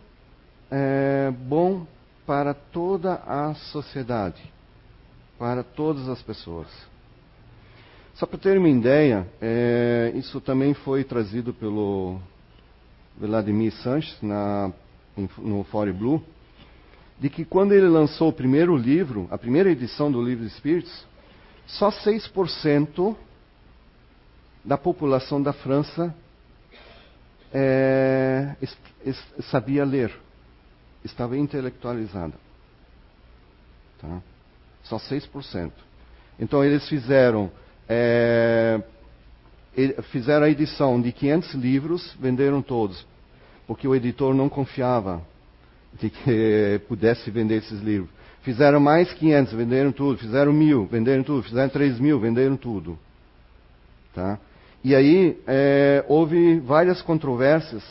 é, 0.71 1.31
bom 1.31 1.87
para 2.27 2.55
toda 2.55 3.17
a 3.27 3.55
sociedade, 3.55 4.43
para 5.39 5.63
todas 5.63 6.09
as 6.09 6.23
pessoas. 6.23 6.67
Só 8.15 8.25
para 8.25 8.39
ter 8.39 8.57
uma 8.57 8.71
ideia, 8.71 9.29
é, 9.39 10.13
isso 10.15 10.41
também 10.41 10.73
foi 10.73 11.05
trazido 11.05 11.53
pelo 11.53 12.19
Vladimir 13.19 13.73
Sanches 13.73 14.17
na, 14.23 14.73
no 15.37 15.63
Fore 15.65 15.93
Blue, 15.93 16.25
de 17.21 17.29
que 17.29 17.45
quando 17.45 17.73
ele 17.73 17.87
lançou 17.87 18.31
o 18.31 18.33
primeiro 18.33 18.75
livro, 18.75 19.29
a 19.31 19.37
primeira 19.37 19.71
edição 19.71 20.11
do 20.11 20.23
Livro 20.23 20.45
dos 20.45 20.55
Espíritos, 20.55 21.07
só 21.67 21.91
6% 21.91 23.15
da 24.65 24.79
população 24.79 25.43
da 25.43 25.53
França 25.53 26.15
é, 27.53 28.55
sabia 29.51 29.85
ler, 29.85 30.13
estava 31.05 31.37
intelectualizada. 31.37 32.35
Tá? 34.01 34.21
Só 34.85 34.97
6%. 34.99 35.73
Então 36.39 36.65
eles 36.65 36.89
fizeram 36.89 37.51
é, 37.89 38.83
fizeram 40.11 40.47
a 40.47 40.51
edição 40.51 41.01
de 41.01 41.13
500 41.13 41.55
livros, 41.55 42.17
venderam 42.19 42.63
todos, 42.63 43.07
porque 43.67 43.87
o 43.87 43.95
editor 43.95 44.35
não 44.35 44.49
confiava 44.49 45.23
de 46.01 46.11
que 46.11 46.81
pudesse 46.89 47.31
vender 47.31 47.57
esses 47.57 47.81
livros. 47.81 48.11
Fizeram 48.43 48.81
mais 48.81 49.13
500, 49.13 49.53
venderam 49.53 49.93
tudo. 49.93 50.19
Fizeram 50.19 50.53
mil, 50.53 50.87
venderam 50.87 51.23
tudo. 51.23 51.45
Fizeram 51.45 51.69
3 51.69 52.01
mil, 52.01 52.19
venderam 52.19 52.57
tudo. 52.57 52.99
Tá? 54.15 54.39
E 54.85 54.95
aí 54.95 55.41
é, 55.47 56.05
houve 56.09 56.59
várias 56.61 57.01
controvérsias 57.01 57.85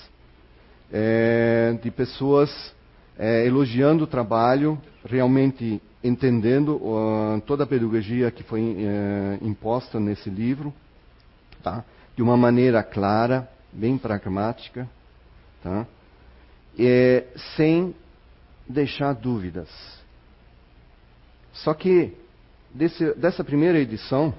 é, 0.92 1.78
de 1.82 1.90
pessoas 1.90 2.74
é, 3.18 3.46
elogiando 3.46 4.04
o 4.04 4.08
trabalho, 4.08 4.78
realmente 5.06 5.82
entendendo 6.04 6.78
uh, 6.78 7.42
toda 7.46 7.64
a 7.64 7.68
pedagogia 7.68 8.32
que 8.32 8.44
foi 8.44 8.62
uh, 8.62 9.46
imposta 9.48 10.00
nesse 10.00 10.30
livro, 10.30 10.74
tá? 11.62 11.86
de 12.16 12.22
uma 12.22 12.36
maneira 12.36 12.84
clara, 12.84 13.48
bem 13.72 13.98
pragmática, 13.98 14.90
tá? 15.64 15.86
É, 16.78 17.26
sem 17.56 17.96
deixar 18.68 19.14
dúvidas. 19.14 19.70
Só 21.54 21.74
que 21.74 22.14
desse, 22.74 23.14
dessa 23.16 23.44
primeira 23.44 23.80
edição, 23.80 24.34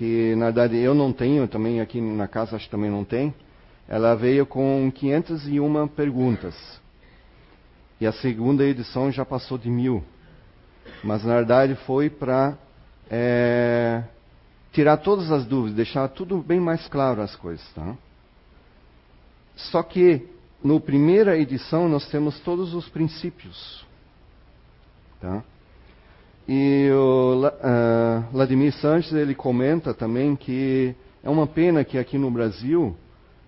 que 0.00 0.34
na 0.34 0.46
verdade 0.46 0.78
eu 0.78 0.94
não 0.94 1.12
tenho, 1.12 1.46
também 1.46 1.78
aqui 1.78 2.00
na 2.00 2.26
casa 2.26 2.56
acho 2.56 2.64
que 2.64 2.70
também 2.70 2.90
não 2.90 3.04
tem, 3.04 3.34
ela 3.86 4.14
veio 4.14 4.46
com 4.46 4.90
501 4.90 5.88
perguntas. 5.88 6.80
E 8.00 8.06
a 8.06 8.12
segunda 8.12 8.64
edição 8.64 9.12
já 9.12 9.26
passou 9.26 9.58
de 9.58 9.68
mil. 9.68 10.02
Mas 11.04 11.22
na 11.22 11.34
verdade 11.34 11.74
foi 11.84 12.08
para 12.08 12.56
é, 13.10 14.02
tirar 14.72 14.96
todas 14.96 15.30
as 15.30 15.44
dúvidas, 15.44 15.76
deixar 15.76 16.08
tudo 16.08 16.38
bem 16.38 16.58
mais 16.58 16.88
claro 16.88 17.20
as 17.20 17.36
coisas. 17.36 17.68
Tá? 17.74 17.94
Só 19.54 19.82
que 19.82 20.26
no 20.64 20.80
primeira 20.80 21.36
edição 21.36 21.90
nós 21.90 22.08
temos 22.08 22.40
todos 22.40 22.72
os 22.72 22.88
princípios. 22.88 23.84
Tá? 25.20 25.44
E 26.52 26.90
o 26.90 27.46
uh, 27.46 28.32
Vladimir 28.32 28.72
Sanches 28.72 29.12
ele 29.12 29.36
comenta 29.36 29.94
também 29.94 30.34
que 30.34 30.92
é 31.22 31.30
uma 31.30 31.46
pena 31.46 31.84
que 31.84 31.96
aqui 31.96 32.18
no 32.18 32.28
Brasil 32.28 32.96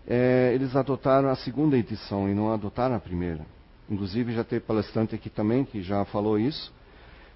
é, 0.07 0.53
eles 0.55 0.77
adotaram 0.77 1.29
a 1.29 1.35
segunda 1.35 1.77
edição 1.77 2.29
e 2.29 2.33
não 2.33 2.53
adotaram 2.53 2.95
a 2.95 3.01
primeira. 3.01 3.45
Inclusive 3.91 4.33
já 4.33 4.45
teve 4.45 4.65
palestrante 4.65 5.17
aqui 5.17 5.29
também 5.29 5.65
que 5.65 5.83
já 5.83 6.05
falou 6.05 6.39
isso, 6.39 6.73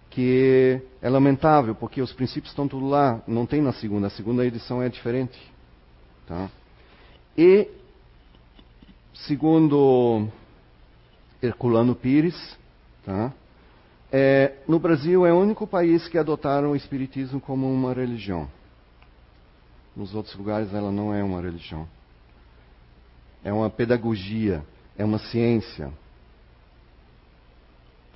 que 0.08 0.80
é 1.02 1.10
lamentável 1.10 1.74
porque 1.74 2.00
os 2.00 2.12
princípios 2.12 2.52
estão 2.52 2.68
tudo 2.68 2.86
lá, 2.86 3.20
não 3.26 3.44
tem 3.44 3.60
na 3.60 3.72
segunda. 3.72 4.06
A 4.06 4.10
segunda 4.10 4.46
edição 4.46 4.80
é 4.80 4.88
diferente, 4.88 5.36
tá? 6.28 6.48
E 7.36 7.66
segundo 9.12 10.28
Herculano 11.42 11.96
Pires, 11.96 12.56
tá? 13.04 13.32
É, 14.12 14.54
no 14.68 14.78
Brasil 14.78 15.26
é 15.26 15.32
o 15.32 15.40
único 15.40 15.66
país 15.66 16.08
que 16.08 16.16
adotaram 16.16 16.70
o 16.70 16.76
espiritismo 16.76 17.40
como 17.40 17.70
uma 17.70 17.92
religião. 17.92 18.48
Nos 19.94 20.14
outros 20.14 20.34
lugares 20.36 20.72
ela 20.72 20.92
não 20.92 21.12
é 21.12 21.22
uma 21.22 21.40
religião 21.40 21.88
é 23.46 23.52
uma 23.52 23.70
pedagogia, 23.70 24.66
é 24.98 25.04
uma 25.04 25.20
ciência. 25.20 25.92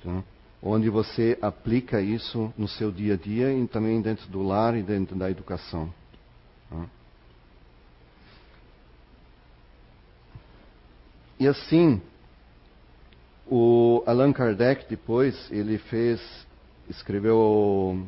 Tá? 0.03 0.21
Onde 0.61 0.89
você 0.89 1.37
aplica 1.41 2.01
isso 2.01 2.53
no 2.57 2.67
seu 2.67 2.91
dia 2.91 3.13
a 3.13 3.17
dia 3.17 3.53
e 3.53 3.65
também 3.65 4.01
dentro 4.01 4.27
do 4.27 4.43
lar 4.43 4.75
e 4.75 4.83
dentro 4.83 5.15
da 5.15 5.31
educação. 5.31 5.91
Tá? 6.69 6.85
E 11.39 11.47
assim, 11.47 12.01
o 13.53 14.01
Allan 14.05 14.31
Kardec 14.31 14.85
depois 14.89 15.35
ele 15.51 15.77
fez, 15.77 16.21
escreveu 16.89 18.01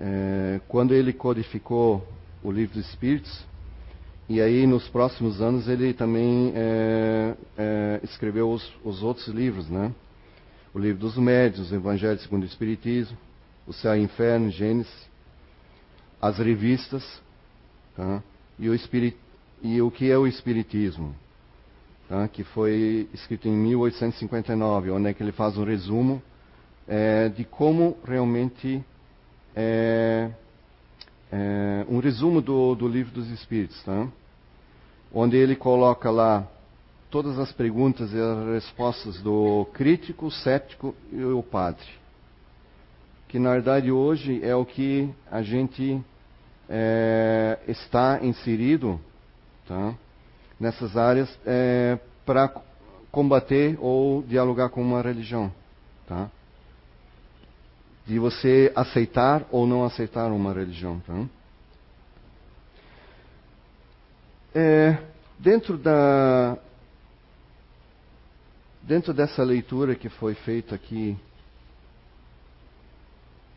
é, 0.00 0.60
quando 0.68 0.94
ele 0.94 1.12
codificou 1.12 2.06
o 2.40 2.52
livro 2.52 2.74
dos 2.74 2.88
Espíritos, 2.88 3.44
e 4.28 4.40
aí, 4.40 4.64
nos 4.64 4.88
próximos 4.88 5.42
anos, 5.42 5.68
ele 5.68 5.92
também 5.92 6.52
é, 6.54 7.34
é, 7.58 8.00
escreveu 8.04 8.50
os, 8.50 8.72
os, 8.84 9.02
outros 9.02 9.26
livros, 9.26 9.68
né? 9.68 9.92
O 10.72 10.78
livro 10.78 11.00
dos 11.00 11.16
médios, 11.18 11.70
o 11.70 11.74
Evangelho 11.74 12.18
segundo 12.20 12.44
o 12.44 12.46
Espiritismo, 12.46 13.18
o 13.66 13.72
Céu 13.72 13.96
e 13.96 14.00
o 14.00 14.02
Inferno, 14.04 14.50
Gênesis, 14.50 15.10
as 16.22 16.38
revistas, 16.38 17.04
tá? 17.94 18.22
e, 18.58 18.70
o 18.70 18.74
e 19.62 19.82
o 19.82 19.90
que 19.90 20.10
é 20.10 20.16
o 20.16 20.26
Espiritismo, 20.26 21.14
tá? 22.14 22.28
que 22.28 22.44
foi 22.44 23.08
escrito 23.12 23.48
em 23.48 23.52
1859, 23.52 24.90
onde 24.92 25.08
é 25.08 25.14
que 25.14 25.22
ele 25.22 25.32
faz 25.32 25.58
um 25.58 25.64
resumo 25.64 26.22
é, 26.86 27.28
de 27.28 27.44
como 27.44 27.96
realmente 28.04 28.84
é, 29.56 30.30
é, 31.32 31.84
um 31.88 31.98
resumo 31.98 32.40
do, 32.40 32.76
do 32.76 32.86
livro 32.86 33.12
dos 33.12 33.28
Espíritos, 33.30 33.82
tá? 33.82 34.06
onde 35.12 35.36
ele 35.36 35.56
coloca 35.56 36.08
lá 36.08 36.46
todas 37.10 37.36
as 37.38 37.50
perguntas 37.50 38.12
e 38.12 38.18
as 38.18 38.62
respostas 38.62 39.20
do 39.20 39.66
crítico, 39.72 40.30
cético 40.30 40.94
e 41.12 41.22
o 41.24 41.42
padre. 41.42 41.86
Que 43.26 43.40
na 43.40 43.52
verdade 43.52 43.90
hoje 43.90 44.40
é 44.44 44.54
o 44.54 44.64
que 44.64 45.12
a 45.28 45.42
gente 45.42 46.00
é, 46.68 47.58
está 47.66 48.20
inserido 48.22 49.00
tá? 49.66 49.94
Nessas 50.58 50.96
áreas 50.96 51.28
é, 51.46 51.98
para 52.24 52.48
combater 53.10 53.76
ou 53.80 54.22
dialogar 54.22 54.68
com 54.70 54.82
uma 54.82 55.02
religião. 55.02 55.52
Tá? 56.06 56.28
de 58.06 58.18
você 58.18 58.70
aceitar 58.74 59.46
ou 59.50 59.66
não 59.66 59.84
aceitar 59.84 60.30
uma 60.30 60.52
religião. 60.52 61.00
Tá? 61.00 61.24
É, 64.54 64.98
dentro 65.38 65.78
da 65.78 66.58
dentro 68.82 69.14
dessa 69.14 69.42
leitura 69.42 69.94
que 69.94 70.10
foi 70.10 70.34
feita 70.34 70.74
aqui 70.74 71.16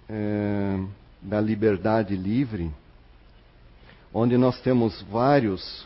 é, 0.08 0.80
da 1.22 1.42
liberdade 1.42 2.16
livre, 2.16 2.72
onde 4.14 4.38
nós 4.38 4.62
temos 4.62 5.02
vários 5.04 5.86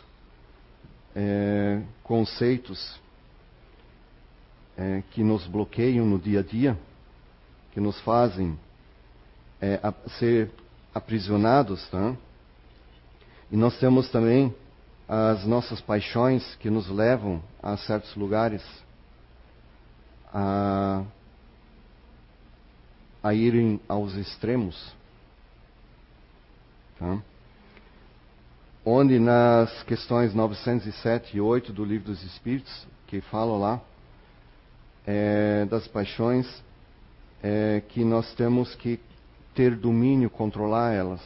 é, 1.14 1.82
conceitos 2.02 3.00
é, 4.76 5.02
que 5.10 5.22
nos 5.22 5.46
bloqueiam 5.46 6.06
no 6.06 6.18
dia 6.18 6.40
a 6.40 6.42
dia 6.42 6.78
que 7.72 7.80
nos 7.80 7.98
fazem 8.00 8.58
é, 9.60 9.80
a, 9.82 9.92
ser 10.18 10.50
aprisionados, 10.94 11.88
tá? 11.88 12.14
E 13.50 13.56
nós 13.56 13.78
temos 13.78 14.10
também 14.10 14.54
as 15.08 15.44
nossas 15.44 15.80
paixões 15.80 16.54
que 16.56 16.70
nos 16.70 16.88
levam 16.88 17.42
a 17.62 17.76
certos 17.76 18.14
lugares 18.14 18.62
a, 20.32 21.04
a 23.22 23.34
irem 23.34 23.80
aos 23.88 24.14
extremos. 24.14 24.94
Tá? 26.98 27.22
Onde 28.84 29.20
nas 29.20 29.82
questões 29.84 30.34
907 30.34 31.36
e 31.36 31.40
8 31.40 31.72
do 31.72 31.84
Livro 31.84 32.06
dos 32.06 32.22
Espíritos, 32.24 32.86
que 33.06 33.20
falam 33.20 33.60
lá 33.60 33.80
é, 35.06 35.64
das 35.66 35.86
paixões, 35.86 36.46
é 37.40 37.80
que 37.90 38.04
nós 38.04 38.34
temos 38.34 38.74
que 38.74 38.98
ter 39.54 39.76
domínio, 39.76 40.28
controlar 40.28 40.92
elas. 40.92 41.20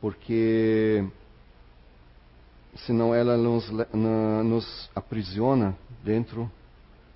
Porque 0.00 1.04
senão 2.86 3.14
ela 3.14 3.36
nos, 3.36 3.70
nos 3.92 4.90
aprisiona 4.94 5.76
dentro 6.02 6.50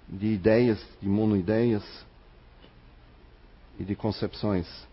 de 0.07 0.27
ideias, 0.27 0.85
de 1.01 1.09
monoideias 1.09 1.85
e 3.79 3.85
de 3.85 3.95
concepções. 3.95 4.90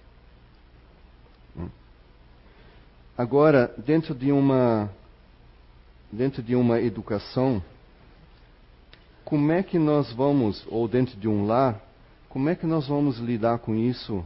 Agora, 3.17 3.73
dentro 3.77 4.13
de 4.13 4.31
uma 4.31 4.89
dentro 6.11 6.41
de 6.41 6.55
uma 6.55 6.79
educação 6.79 7.61
como 9.25 9.51
é 9.51 9.61
que 9.61 9.77
nós 9.77 10.13
vamos, 10.13 10.65
ou 10.69 10.87
dentro 10.87 11.17
de 11.17 11.27
um 11.27 11.45
lar, 11.45 11.81
como 12.29 12.47
é 12.47 12.55
que 12.55 12.65
nós 12.65 12.87
vamos 12.87 13.17
lidar 13.17 13.59
com 13.59 13.75
isso, 13.75 14.23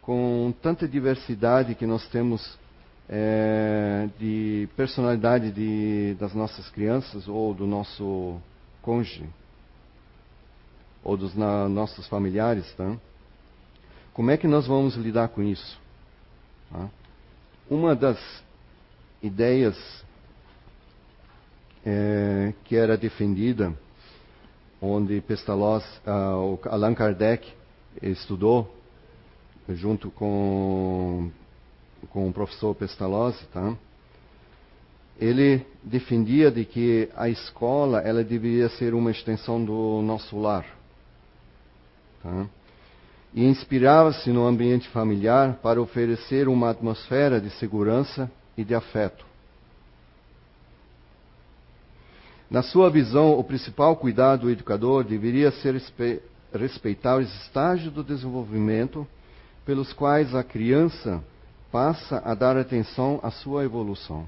com 0.00 0.54
tanta 0.62 0.88
diversidade 0.88 1.74
que 1.74 1.84
nós 1.84 2.08
temos 2.08 2.58
é, 3.06 4.08
de 4.18 4.66
personalidade 4.76 5.50
de, 5.50 6.16
das 6.18 6.32
nossas 6.32 6.70
crianças 6.70 7.28
ou 7.28 7.52
do 7.52 7.66
nosso 7.66 8.40
cônjuge, 8.80 9.28
ou 11.04 11.18
dos 11.18 11.34
na, 11.34 11.68
nossos 11.68 12.06
familiares, 12.06 12.72
tá? 12.76 12.96
Como 14.14 14.30
é 14.30 14.38
que 14.38 14.48
nós 14.48 14.66
vamos 14.66 14.94
lidar 14.94 15.28
com 15.28 15.42
isso? 15.42 15.78
Tá? 16.72 16.88
Uma 17.70 17.94
das 17.94 18.18
ideias 19.22 19.76
é, 21.86 22.52
que 22.64 22.74
era 22.74 22.96
defendida 22.96 23.72
onde 24.82 25.20
Pestalozzi, 25.20 25.86
uh, 26.04 26.58
Allan 26.68 26.94
Kardec 26.94 27.46
estudou 28.02 28.74
junto 29.68 30.10
com, 30.10 31.30
com 32.08 32.28
o 32.28 32.32
professor 32.32 32.74
Pestalozzi, 32.74 33.46
tá? 33.52 33.76
Ele 35.16 35.64
defendia 35.80 36.50
de 36.50 36.64
que 36.64 37.08
a 37.14 37.28
escola 37.28 38.00
ela 38.00 38.24
deveria 38.24 38.68
ser 38.70 38.94
uma 38.94 39.12
extensão 39.12 39.64
do 39.64 40.02
nosso 40.02 40.36
lar, 40.40 40.66
tá? 42.20 42.48
E 43.32 43.44
inspirava-se 43.44 44.30
no 44.30 44.46
ambiente 44.46 44.88
familiar 44.88 45.54
para 45.62 45.80
oferecer 45.80 46.48
uma 46.48 46.70
atmosfera 46.70 47.40
de 47.40 47.50
segurança 47.50 48.30
e 48.56 48.64
de 48.64 48.74
afeto. 48.74 49.24
Na 52.50 52.62
sua 52.62 52.90
visão, 52.90 53.38
o 53.38 53.44
principal 53.44 53.94
cuidado 53.94 54.42
do 54.42 54.50
educador 54.50 55.04
deveria 55.04 55.52
ser 55.52 55.80
respeitar 56.52 57.18
os 57.18 57.32
estágios 57.42 57.92
do 57.92 58.02
desenvolvimento 58.02 59.06
pelos 59.64 59.92
quais 59.92 60.34
a 60.34 60.42
criança 60.42 61.22
passa 61.70 62.20
a 62.24 62.34
dar 62.34 62.56
atenção 62.56 63.20
à 63.22 63.30
sua 63.30 63.62
evolução. 63.64 64.26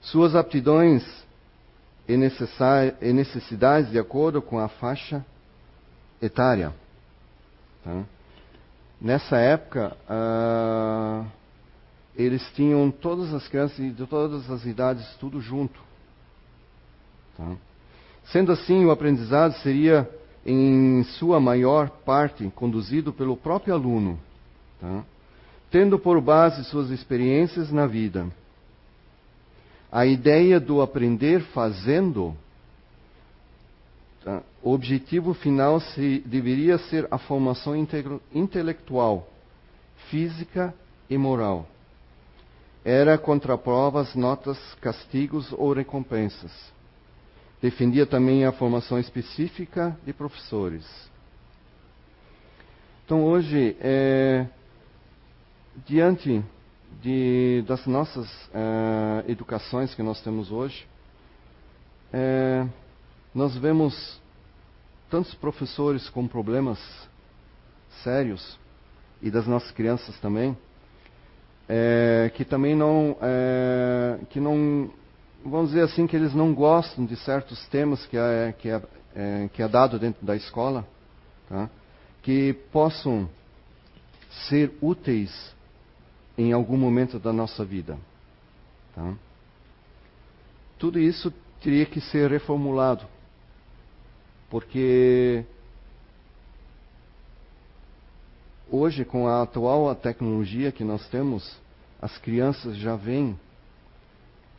Suas 0.00 0.36
aptidões 0.36 1.04
e 2.08 2.16
necessidades 3.12 3.90
de 3.90 3.98
acordo 3.98 4.40
com 4.40 4.60
a 4.60 4.68
faixa 4.68 5.26
etária. 6.22 6.72
Tá? 7.84 8.04
Nessa 9.00 9.38
época, 9.38 9.96
uh, 10.08 11.26
eles 12.14 12.42
tinham 12.54 12.90
todas 12.90 13.32
as 13.32 13.48
crianças 13.48 13.76
de 13.76 14.06
todas 14.06 14.50
as 14.50 14.64
idades 14.66 15.06
tudo 15.18 15.40
junto. 15.40 15.80
Tá? 17.36 17.56
Sendo 18.24 18.52
assim, 18.52 18.84
o 18.84 18.90
aprendizado 18.90 19.54
seria, 19.62 20.08
em 20.44 21.02
sua 21.18 21.40
maior 21.40 21.88
parte, 21.88 22.46
conduzido 22.54 23.12
pelo 23.12 23.36
próprio 23.36 23.74
aluno, 23.74 24.18
tá? 24.80 25.02
tendo 25.70 25.98
por 25.98 26.20
base 26.20 26.64
suas 26.64 26.90
experiências 26.90 27.72
na 27.72 27.86
vida. 27.86 28.26
A 29.90 30.06
ideia 30.06 30.60
do 30.60 30.82
aprender 30.82 31.40
fazendo, 31.52 32.36
tá? 34.24 34.42
o 34.62 34.72
objetivo 34.72 35.34
final 35.34 35.80
se, 35.80 36.22
deveria 36.26 36.78
ser 36.78 37.06
a 37.10 37.18
formação 37.18 37.74
intelectual, 38.32 39.28
física 40.08 40.74
e 41.08 41.16
moral 41.18 41.66
era 42.84 43.18
contra 43.18 43.58
provas, 43.58 44.14
notas, 44.14 44.58
castigos 44.80 45.52
ou 45.52 45.72
recompensas. 45.72 46.52
Defendia 47.60 48.06
também 48.06 48.44
a 48.44 48.52
formação 48.52 48.98
específica 48.98 49.96
de 50.04 50.12
professores. 50.12 50.86
Então, 53.04 53.24
hoje, 53.24 53.76
é, 53.80 54.46
diante 55.84 56.42
de, 57.02 57.62
das 57.66 57.86
nossas 57.86 58.26
é, 58.54 59.30
educações 59.30 59.94
que 59.94 60.02
nós 60.02 60.22
temos 60.22 60.50
hoje, 60.50 60.86
é, 62.12 62.66
nós 63.34 63.56
vemos 63.56 64.20
tantos 65.08 65.34
professores 65.34 66.08
com 66.08 66.26
problemas 66.26 66.78
sérios, 68.02 68.58
e 69.22 69.30
das 69.30 69.46
nossas 69.46 69.70
crianças 69.70 70.18
também, 70.20 70.56
é, 71.68 72.32
que 72.34 72.44
também 72.44 72.74
não, 72.74 73.16
é, 73.20 74.18
que 74.30 74.40
não, 74.40 74.90
vamos 75.44 75.68
dizer 75.68 75.82
assim, 75.82 76.06
que 76.06 76.16
eles 76.16 76.34
não 76.34 76.54
gostam 76.54 77.04
de 77.04 77.16
certos 77.16 77.66
temas 77.68 78.04
que 78.06 78.16
é, 78.16 78.54
que 78.58 78.68
é, 78.68 78.82
é, 79.14 79.50
que 79.52 79.62
é 79.62 79.68
dado 79.68 79.98
dentro 79.98 80.24
da 80.24 80.34
escola, 80.34 80.86
tá? 81.48 81.68
que 82.22 82.54
possam 82.72 83.28
ser 84.48 84.72
úteis 84.80 85.54
em 86.36 86.52
algum 86.52 86.76
momento 86.76 87.18
da 87.18 87.32
nossa 87.32 87.64
vida. 87.64 87.98
Tá? 88.94 89.14
Tudo 90.78 90.98
isso 90.98 91.32
teria 91.60 91.84
que 91.84 92.00
ser 92.00 92.30
reformulado, 92.30 93.04
porque 94.50 95.44
Hoje, 98.72 99.04
com 99.04 99.26
a 99.26 99.42
atual 99.42 99.92
tecnologia 99.96 100.70
que 100.70 100.84
nós 100.84 101.04
temos, 101.08 101.58
as 102.00 102.16
crianças 102.18 102.76
já 102.76 102.94
vêm 102.94 103.36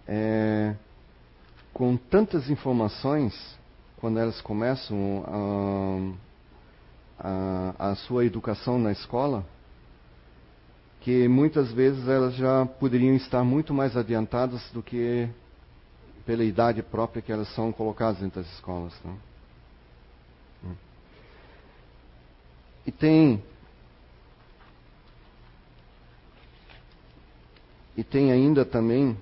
é, 0.05 0.75
com 1.73 1.95
tantas 1.95 2.49
informações 2.49 3.33
quando 4.01 4.19
elas 4.19 4.41
começam 4.41 6.17
a, 7.17 7.75
a, 7.79 7.91
a 7.91 7.95
sua 7.95 8.25
educação 8.25 8.77
na 8.77 8.91
escola, 8.91 9.45
que 10.99 11.29
muitas 11.29 11.71
vezes 11.71 12.05
elas 12.05 12.35
já 12.35 12.65
poderiam 12.65 13.15
estar 13.15 13.45
muito 13.45 13.73
mais 13.73 13.95
adiantadas 13.95 14.61
do 14.73 14.83
que 14.83 15.29
pela 16.25 16.43
idade 16.43 16.83
própria 16.83 17.21
que 17.21 17.31
elas 17.31 17.47
são 17.55 17.71
colocadas 17.71 18.19
dentro 18.19 18.41
das 18.41 18.51
escolas. 18.55 18.93
Né? 19.05 19.15
E 22.85 22.91
tem 22.91 23.43
E 27.95 28.03
tem 28.03 28.31
ainda 28.31 28.65
também 28.65 29.17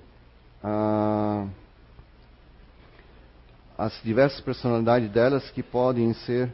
as 3.76 4.00
diversas 4.02 4.40
personalidades 4.40 5.10
delas 5.10 5.50
que 5.50 5.62
podem 5.62 6.12
ser, 6.14 6.52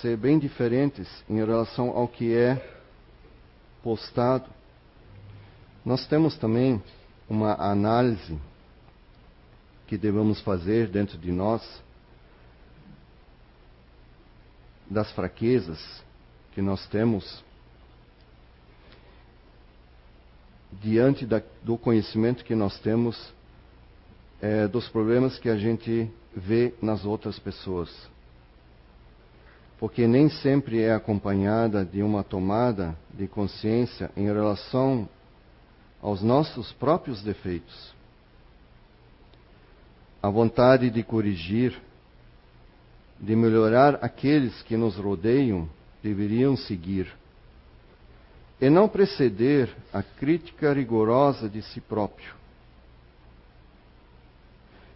ser 0.00 0.16
bem 0.16 0.38
diferentes 0.38 1.08
em 1.28 1.36
relação 1.36 1.90
ao 1.90 2.06
que 2.06 2.34
é 2.34 2.80
postado. 3.82 4.48
Nós 5.84 6.06
temos 6.06 6.38
também 6.38 6.82
uma 7.28 7.54
análise 7.54 8.38
que 9.86 9.98
devemos 9.98 10.40
fazer 10.40 10.88
dentro 10.88 11.18
de 11.18 11.32
nós 11.32 11.62
das 14.88 15.10
fraquezas 15.12 16.02
que 16.54 16.62
nós 16.62 16.86
temos 16.88 17.42
diante 20.80 21.26
da, 21.26 21.42
do 21.62 21.76
conhecimento 21.76 22.44
que 22.44 22.54
nós 22.54 22.78
temos 22.80 23.32
é, 24.40 24.66
dos 24.66 24.88
problemas 24.88 25.38
que 25.38 25.48
a 25.48 25.56
gente 25.56 26.10
vê 26.34 26.74
nas 26.80 27.04
outras 27.04 27.38
pessoas. 27.38 27.90
Porque 29.78 30.06
nem 30.06 30.28
sempre 30.28 30.80
é 30.80 30.92
acompanhada 30.92 31.84
de 31.84 32.02
uma 32.02 32.22
tomada 32.22 32.96
de 33.12 33.26
consciência 33.26 34.10
em 34.16 34.24
relação 34.24 35.08
aos 36.00 36.22
nossos 36.22 36.72
próprios 36.72 37.22
defeitos. 37.22 37.92
A 40.22 40.28
vontade 40.28 40.88
de 40.88 41.02
corrigir, 41.02 41.76
de 43.20 43.34
melhorar 43.34 43.98
aqueles 44.02 44.62
que 44.62 44.76
nos 44.76 44.96
rodeiam, 44.96 45.68
deveriam 46.02 46.56
seguir 46.56 47.12
e 48.60 48.70
não 48.70 48.88
preceder 48.88 49.74
a 49.92 50.02
crítica 50.02 50.72
rigorosa 50.72 51.48
de 51.48 51.62
si 51.62 51.80
próprio. 51.80 52.34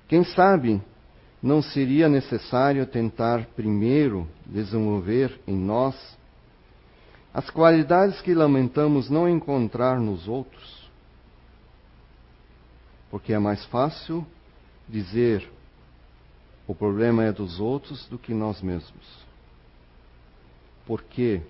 Quem 0.06 0.22
sabe 0.22 0.80
não 1.42 1.60
seria 1.60 2.08
necessário 2.08 2.86
tentar 2.86 3.44
primeiro 3.56 4.28
desenvolver 4.46 5.40
em 5.46 5.56
nós 5.56 5.96
as 7.34 7.50
qualidades 7.50 8.20
que 8.22 8.32
lamentamos 8.32 9.10
não 9.10 9.28
encontrar 9.28 9.98
nos 9.98 10.28
outros? 10.28 10.88
Porque 13.10 13.32
é 13.32 13.38
mais 13.38 13.64
fácil 13.66 14.24
dizer 14.88 15.46
o 16.68 16.74
problema 16.74 17.24
é 17.24 17.32
dos 17.32 17.58
outros 17.58 18.06
do 18.06 18.18
que 18.18 18.32
nós 18.32 18.62
mesmos. 18.62 19.25
Por 20.86 21.02
quê? 21.02 21.42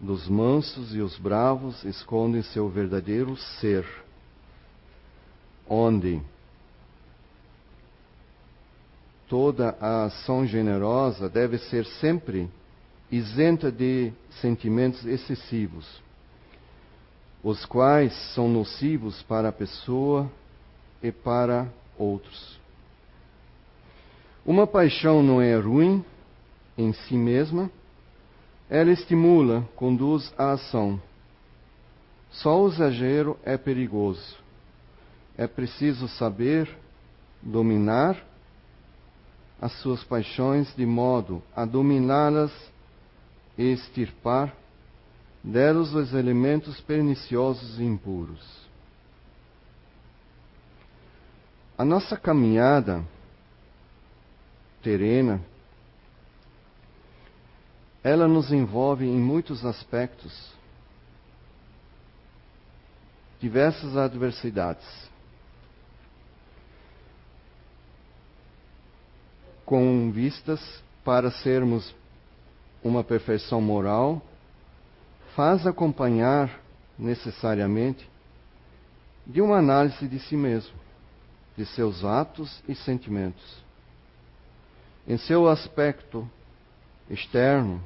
Dos 0.00 0.28
mansos 0.28 0.94
e 0.94 1.00
os 1.00 1.18
bravos 1.18 1.84
escondem 1.84 2.42
seu 2.42 2.68
verdadeiro 2.68 3.36
ser, 3.36 3.84
onde 5.68 6.22
toda 9.28 9.76
a 9.80 10.04
ação 10.04 10.46
generosa 10.46 11.28
deve 11.28 11.58
ser 11.58 11.84
sempre 11.84 12.48
isenta 13.10 13.72
de 13.72 14.12
sentimentos 14.40 15.04
excessivos, 15.04 16.00
os 17.42 17.66
quais 17.66 18.12
são 18.34 18.48
nocivos 18.48 19.20
para 19.22 19.48
a 19.48 19.52
pessoa 19.52 20.30
e 21.02 21.10
para 21.10 21.68
outros. 21.98 22.58
Uma 24.44 24.66
paixão 24.66 25.22
não 25.22 25.40
é 25.40 25.56
ruim 25.56 26.04
em 26.76 26.92
si 26.92 27.14
mesma, 27.14 27.70
ela 28.70 28.90
estimula, 28.90 29.68
conduz 29.74 30.32
à 30.38 30.52
ação. 30.52 31.00
Só 32.30 32.62
o 32.62 32.68
exagero 32.68 33.38
é 33.42 33.56
perigoso. 33.56 34.36
É 35.36 35.46
preciso 35.46 36.08
saber 36.08 36.68
dominar 37.42 38.22
as 39.60 39.72
suas 39.80 40.04
paixões 40.04 40.72
de 40.76 40.86
modo 40.86 41.42
a 41.54 41.64
dominá-las 41.64 42.52
e 43.56 43.72
extirpar 43.72 44.54
delas 45.42 45.92
os 45.94 46.12
elementos 46.12 46.80
perniciosos 46.80 47.78
e 47.80 47.84
impuros. 47.84 48.68
A 51.76 51.84
nossa 51.84 52.16
caminhada 52.16 53.04
terrena 54.82 55.40
ela 58.02 58.28
nos 58.28 58.52
envolve 58.52 59.04
em 59.04 59.18
muitos 59.18 59.66
aspectos, 59.66 60.52
diversas 63.40 63.96
adversidades. 63.96 65.08
com 69.68 70.10
vistas 70.10 70.82
para 71.04 71.30
sermos 71.30 71.94
uma 72.82 73.04
perfeição 73.04 73.60
moral, 73.60 74.22
faz 75.36 75.66
acompanhar 75.66 76.58
necessariamente 76.98 78.08
de 79.26 79.42
uma 79.42 79.58
análise 79.58 80.08
de 80.08 80.18
si 80.20 80.38
mesmo, 80.38 80.74
de 81.54 81.66
seus 81.66 82.02
atos 82.02 82.62
e 82.66 82.74
sentimentos. 82.74 83.62
Em 85.08 85.16
seu 85.16 85.48
aspecto 85.48 86.28
externo, 87.08 87.82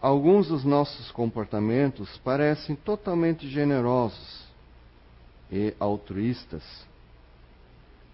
alguns 0.00 0.48
dos 0.48 0.64
nossos 0.64 1.10
comportamentos 1.10 2.16
parecem 2.24 2.74
totalmente 2.74 3.46
generosos 3.46 4.48
e 5.52 5.74
altruístas, 5.78 6.62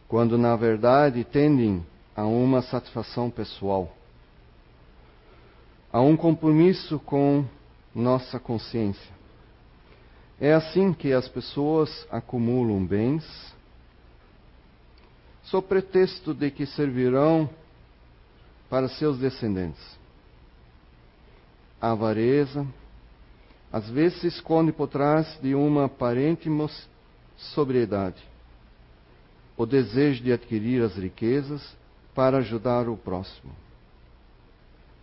quando 0.08 0.36
na 0.36 0.56
verdade 0.56 1.22
tendem 1.22 1.86
a 2.16 2.24
uma 2.24 2.60
satisfação 2.60 3.30
pessoal, 3.30 3.96
a 5.92 6.00
um 6.00 6.16
compromisso 6.16 6.98
com 6.98 7.44
nossa 7.94 8.40
consciência. 8.40 9.14
É 10.40 10.52
assim 10.52 10.92
que 10.92 11.12
as 11.12 11.28
pessoas 11.28 12.04
acumulam 12.10 12.84
bens, 12.84 13.53
sob 15.44 15.66
pretexto 15.68 16.32
de 16.32 16.50
que 16.50 16.66
servirão 16.66 17.48
para 18.68 18.88
seus 18.88 19.18
descendentes. 19.18 19.98
A 21.80 21.92
avareza, 21.92 22.66
às 23.72 23.88
vezes, 23.90 24.20
se 24.20 24.26
esconde 24.28 24.72
por 24.72 24.88
trás 24.88 25.38
de 25.42 25.54
uma 25.54 25.84
aparente 25.84 26.48
sobriedade, 27.36 28.22
o 29.56 29.66
desejo 29.66 30.22
de 30.22 30.32
adquirir 30.32 30.82
as 30.82 30.96
riquezas 30.96 31.76
para 32.14 32.38
ajudar 32.38 32.88
o 32.88 32.96
próximo. 32.96 33.52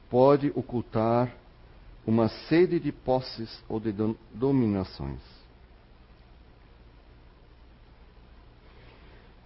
Pode 0.09 0.51
ocultar 0.55 1.33
uma 2.05 2.27
sede 2.27 2.79
de 2.79 2.91
posses 2.91 3.63
ou 3.69 3.79
de 3.79 3.93
dominações. 4.33 5.40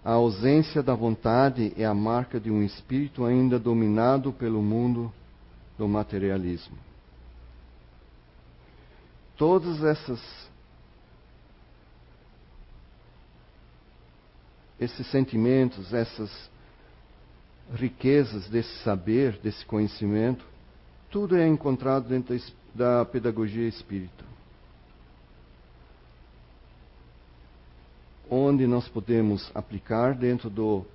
A 0.06 0.12
ausência 0.12 0.84
da 0.84 0.94
vontade 0.94 1.74
é 1.76 1.84
a 1.84 1.94
marca 1.94 2.40
de 2.40 2.52
um 2.52 2.62
espírito 2.62 3.26
ainda 3.26 3.58
dominado 3.58 4.32
pelo 4.32 4.62
mundo 4.62 5.12
do 5.80 5.88
materialismo. 5.88 6.78
Todas 9.36 9.84
essas 9.84 10.22
esses 14.80 15.08
sentimentos, 15.08 15.92
essas 15.92 16.52
riquezas 17.74 18.48
desse 18.48 18.78
saber, 18.84 19.40
desse 19.40 19.66
conhecimento, 19.66 20.46
tudo 21.10 21.36
é 21.36 21.48
encontrado 21.48 22.08
dentro 22.08 22.40
da 22.76 23.04
pedagogia 23.06 23.68
espírita. 23.68 24.35
Onde 28.30 28.66
nós 28.66 28.88
podemos 28.88 29.52
aplicar 29.54 30.16
dentro 30.16 30.50
do, 30.50 30.86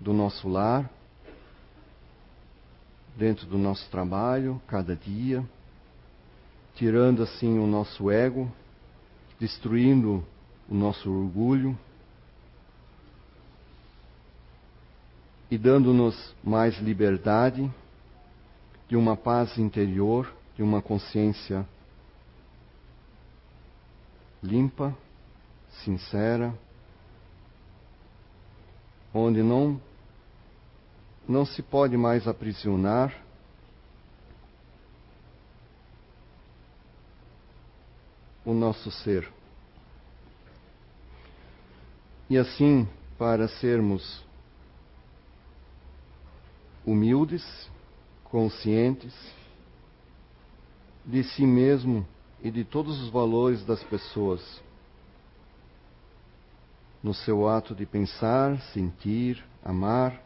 do 0.00 0.12
nosso 0.12 0.48
lar, 0.48 0.90
dentro 3.16 3.46
do 3.46 3.58
nosso 3.58 3.88
trabalho, 3.90 4.60
cada 4.66 4.96
dia, 4.96 5.44
tirando 6.74 7.22
assim 7.22 7.58
o 7.58 7.66
nosso 7.66 8.10
ego, 8.10 8.50
destruindo 9.38 10.24
o 10.68 10.74
nosso 10.74 11.10
orgulho 11.10 11.78
e 15.50 15.56
dando-nos 15.56 16.34
mais 16.42 16.76
liberdade 16.78 17.70
de 18.88 18.96
uma 18.96 19.16
paz 19.16 19.58
interior, 19.58 20.32
de 20.54 20.62
uma 20.62 20.82
consciência 20.82 21.66
limpa, 24.42 24.96
sincera, 25.84 26.54
onde 29.12 29.42
não 29.42 29.80
não 31.28 31.44
se 31.44 31.60
pode 31.60 31.96
mais 31.96 32.28
aprisionar 32.28 33.12
o 38.44 38.54
nosso 38.54 38.92
ser. 38.92 39.28
E 42.30 42.38
assim, 42.38 42.88
para 43.18 43.48
sermos 43.48 44.24
humildes, 46.84 47.44
conscientes 48.24 49.14
de 51.04 51.24
si 51.24 51.44
mesmo 51.44 52.06
e 52.42 52.50
de 52.50 52.64
todos 52.64 53.00
os 53.02 53.08
valores 53.08 53.64
das 53.64 53.82
pessoas, 53.82 54.62
no 57.06 57.14
seu 57.14 57.48
ato 57.48 57.72
de 57.72 57.86
pensar, 57.86 58.60
sentir, 58.72 59.40
amar, 59.64 60.20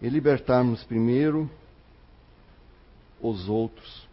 e 0.00 0.08
libertarmos 0.08 0.82
primeiro 0.84 1.50
os 3.20 3.46
outros, 3.46 4.08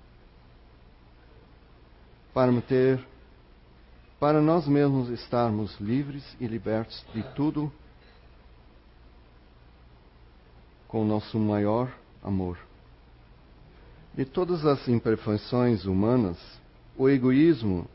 para 2.33 2.51
ter, 2.63 3.01
para 4.19 4.41
nós 4.41 4.67
mesmos 4.67 5.07
estarmos 5.07 5.79
livres 5.79 6.35
e 6.37 6.47
libertos 6.47 7.01
de 7.13 7.23
tudo 7.33 7.71
com 10.85 11.03
o 11.03 11.07
nosso 11.07 11.39
maior 11.39 11.89
amor. 12.21 12.57
De 14.13 14.25
todas 14.25 14.65
as 14.65 14.85
imperfeições 14.89 15.85
humanas, 15.85 16.37
o 16.97 17.07
egoísmo 17.07 17.87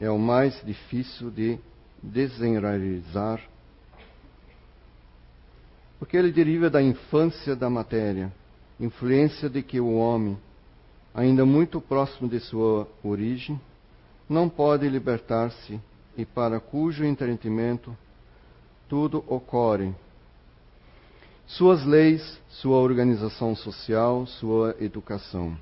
é 0.00 0.10
o 0.10 0.18
mais 0.18 0.58
difícil 0.64 1.30
de 1.30 1.60
desenraizar, 2.02 3.40
porque 5.98 6.16
ele 6.16 6.32
deriva 6.32 6.70
da 6.70 6.82
infância 6.82 7.54
da 7.54 7.68
matéria, 7.68 8.32
influência 8.78 9.48
de 9.48 9.62
que 9.62 9.78
o 9.80 9.94
homem, 9.94 10.38
ainda 11.14 11.44
muito 11.44 11.80
próximo 11.80 12.28
de 12.28 12.40
sua 12.40 12.88
origem, 13.04 13.60
não 14.28 14.48
pode 14.48 14.88
libertar-se 14.88 15.80
e 16.16 16.24
para 16.24 16.60
cujo 16.60 17.04
entendimento 17.04 17.96
tudo 18.88 19.24
ocorre 19.28 19.92
suas 21.50 21.84
leis, 21.84 22.40
sua 22.48 22.76
organização 22.76 23.56
social, 23.56 24.24
sua 24.24 24.76
educação. 24.78 25.58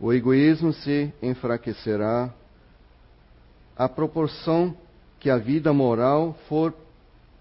O 0.00 0.12
egoísmo 0.14 0.72
se 0.72 1.12
enfraquecerá 1.22 2.32
à 3.76 3.86
proporção 3.86 4.74
que 5.18 5.30
a 5.30 5.38
vida 5.38 5.72
moral 5.72 6.36
for 6.48 6.74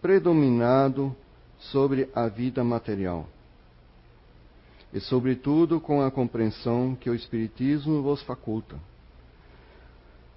predominado 0.01 1.15
sobre 1.59 2.09
a 2.13 2.27
vida 2.27 2.63
material. 2.63 3.27
E, 4.93 4.99
sobretudo, 4.99 5.79
com 5.79 6.01
a 6.01 6.09
compreensão 6.09 6.95
que 6.95 7.09
o 7.09 7.15
Espiritismo 7.15 8.01
vos 8.01 8.21
faculta 8.21 8.75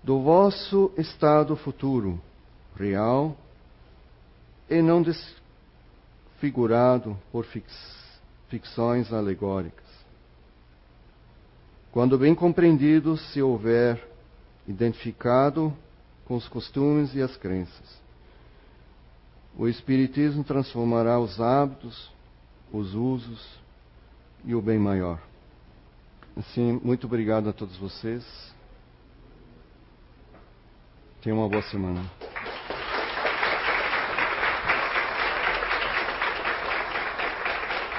do 0.03 0.23
vosso 0.23 0.93
estado 0.97 1.55
futuro, 1.57 2.21
real, 2.75 3.37
e 4.69 4.81
não 4.81 5.03
figurado 6.39 7.19
por 7.31 7.47
ficções 8.49 9.13
alegóricas. 9.13 9.85
Quando 11.93 12.17
bem 12.17 12.35
compreendido, 12.35 13.17
se 13.17 13.43
houver 13.43 14.09
identificado 14.67 15.77
com 16.31 16.37
os 16.37 16.47
costumes 16.47 17.13
e 17.13 17.21
as 17.21 17.37
crenças, 17.37 18.01
o 19.59 19.67
Espiritismo 19.67 20.45
transformará 20.45 21.19
os 21.19 21.41
hábitos, 21.41 22.09
os 22.73 22.95
usos 22.95 23.59
e 24.45 24.55
o 24.55 24.63
bem 24.63 24.79
maior. 24.79 25.21
Assim, 26.37 26.81
muito 26.85 27.09
obrigado 27.09 27.49
a 27.49 27.53
todos 27.53 27.77
vocês. 27.79 28.25
Tenham 31.21 31.39
uma 31.39 31.49
boa 31.49 31.63
semana. 31.63 32.09